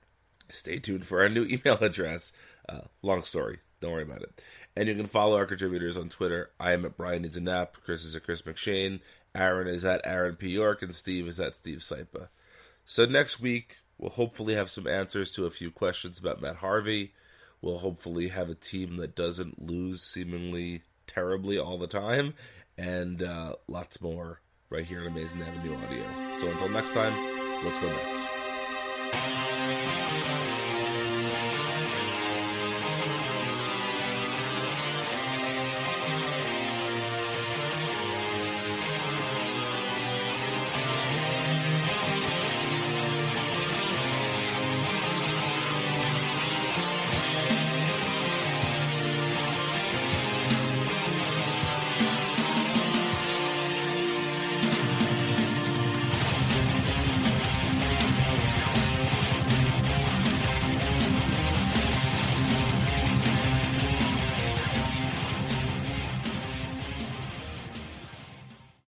[0.51, 2.33] stay tuned for our new email address.
[2.69, 3.59] Uh, long story.
[3.81, 4.43] Don't worry about it.
[4.77, 6.51] And you can follow our contributors on Twitter.
[6.61, 7.77] I am at Brian Needs a Nap.
[7.83, 9.01] Chris is at Chris McShane.
[9.35, 10.51] Aaron is at Aaron P.
[10.51, 10.83] York.
[10.83, 12.29] And Steve is at Steve Sypa.
[12.85, 17.15] So next week, we'll hopefully have some answers to a few questions about Matt Harvey.
[17.63, 22.35] We'll hopefully have a team that doesn't lose seemingly terribly all the time.
[22.77, 26.05] And uh, lots more right here on Amazing Avenue Audio.
[26.37, 27.15] So until next time,
[27.65, 29.46] let's go Mets.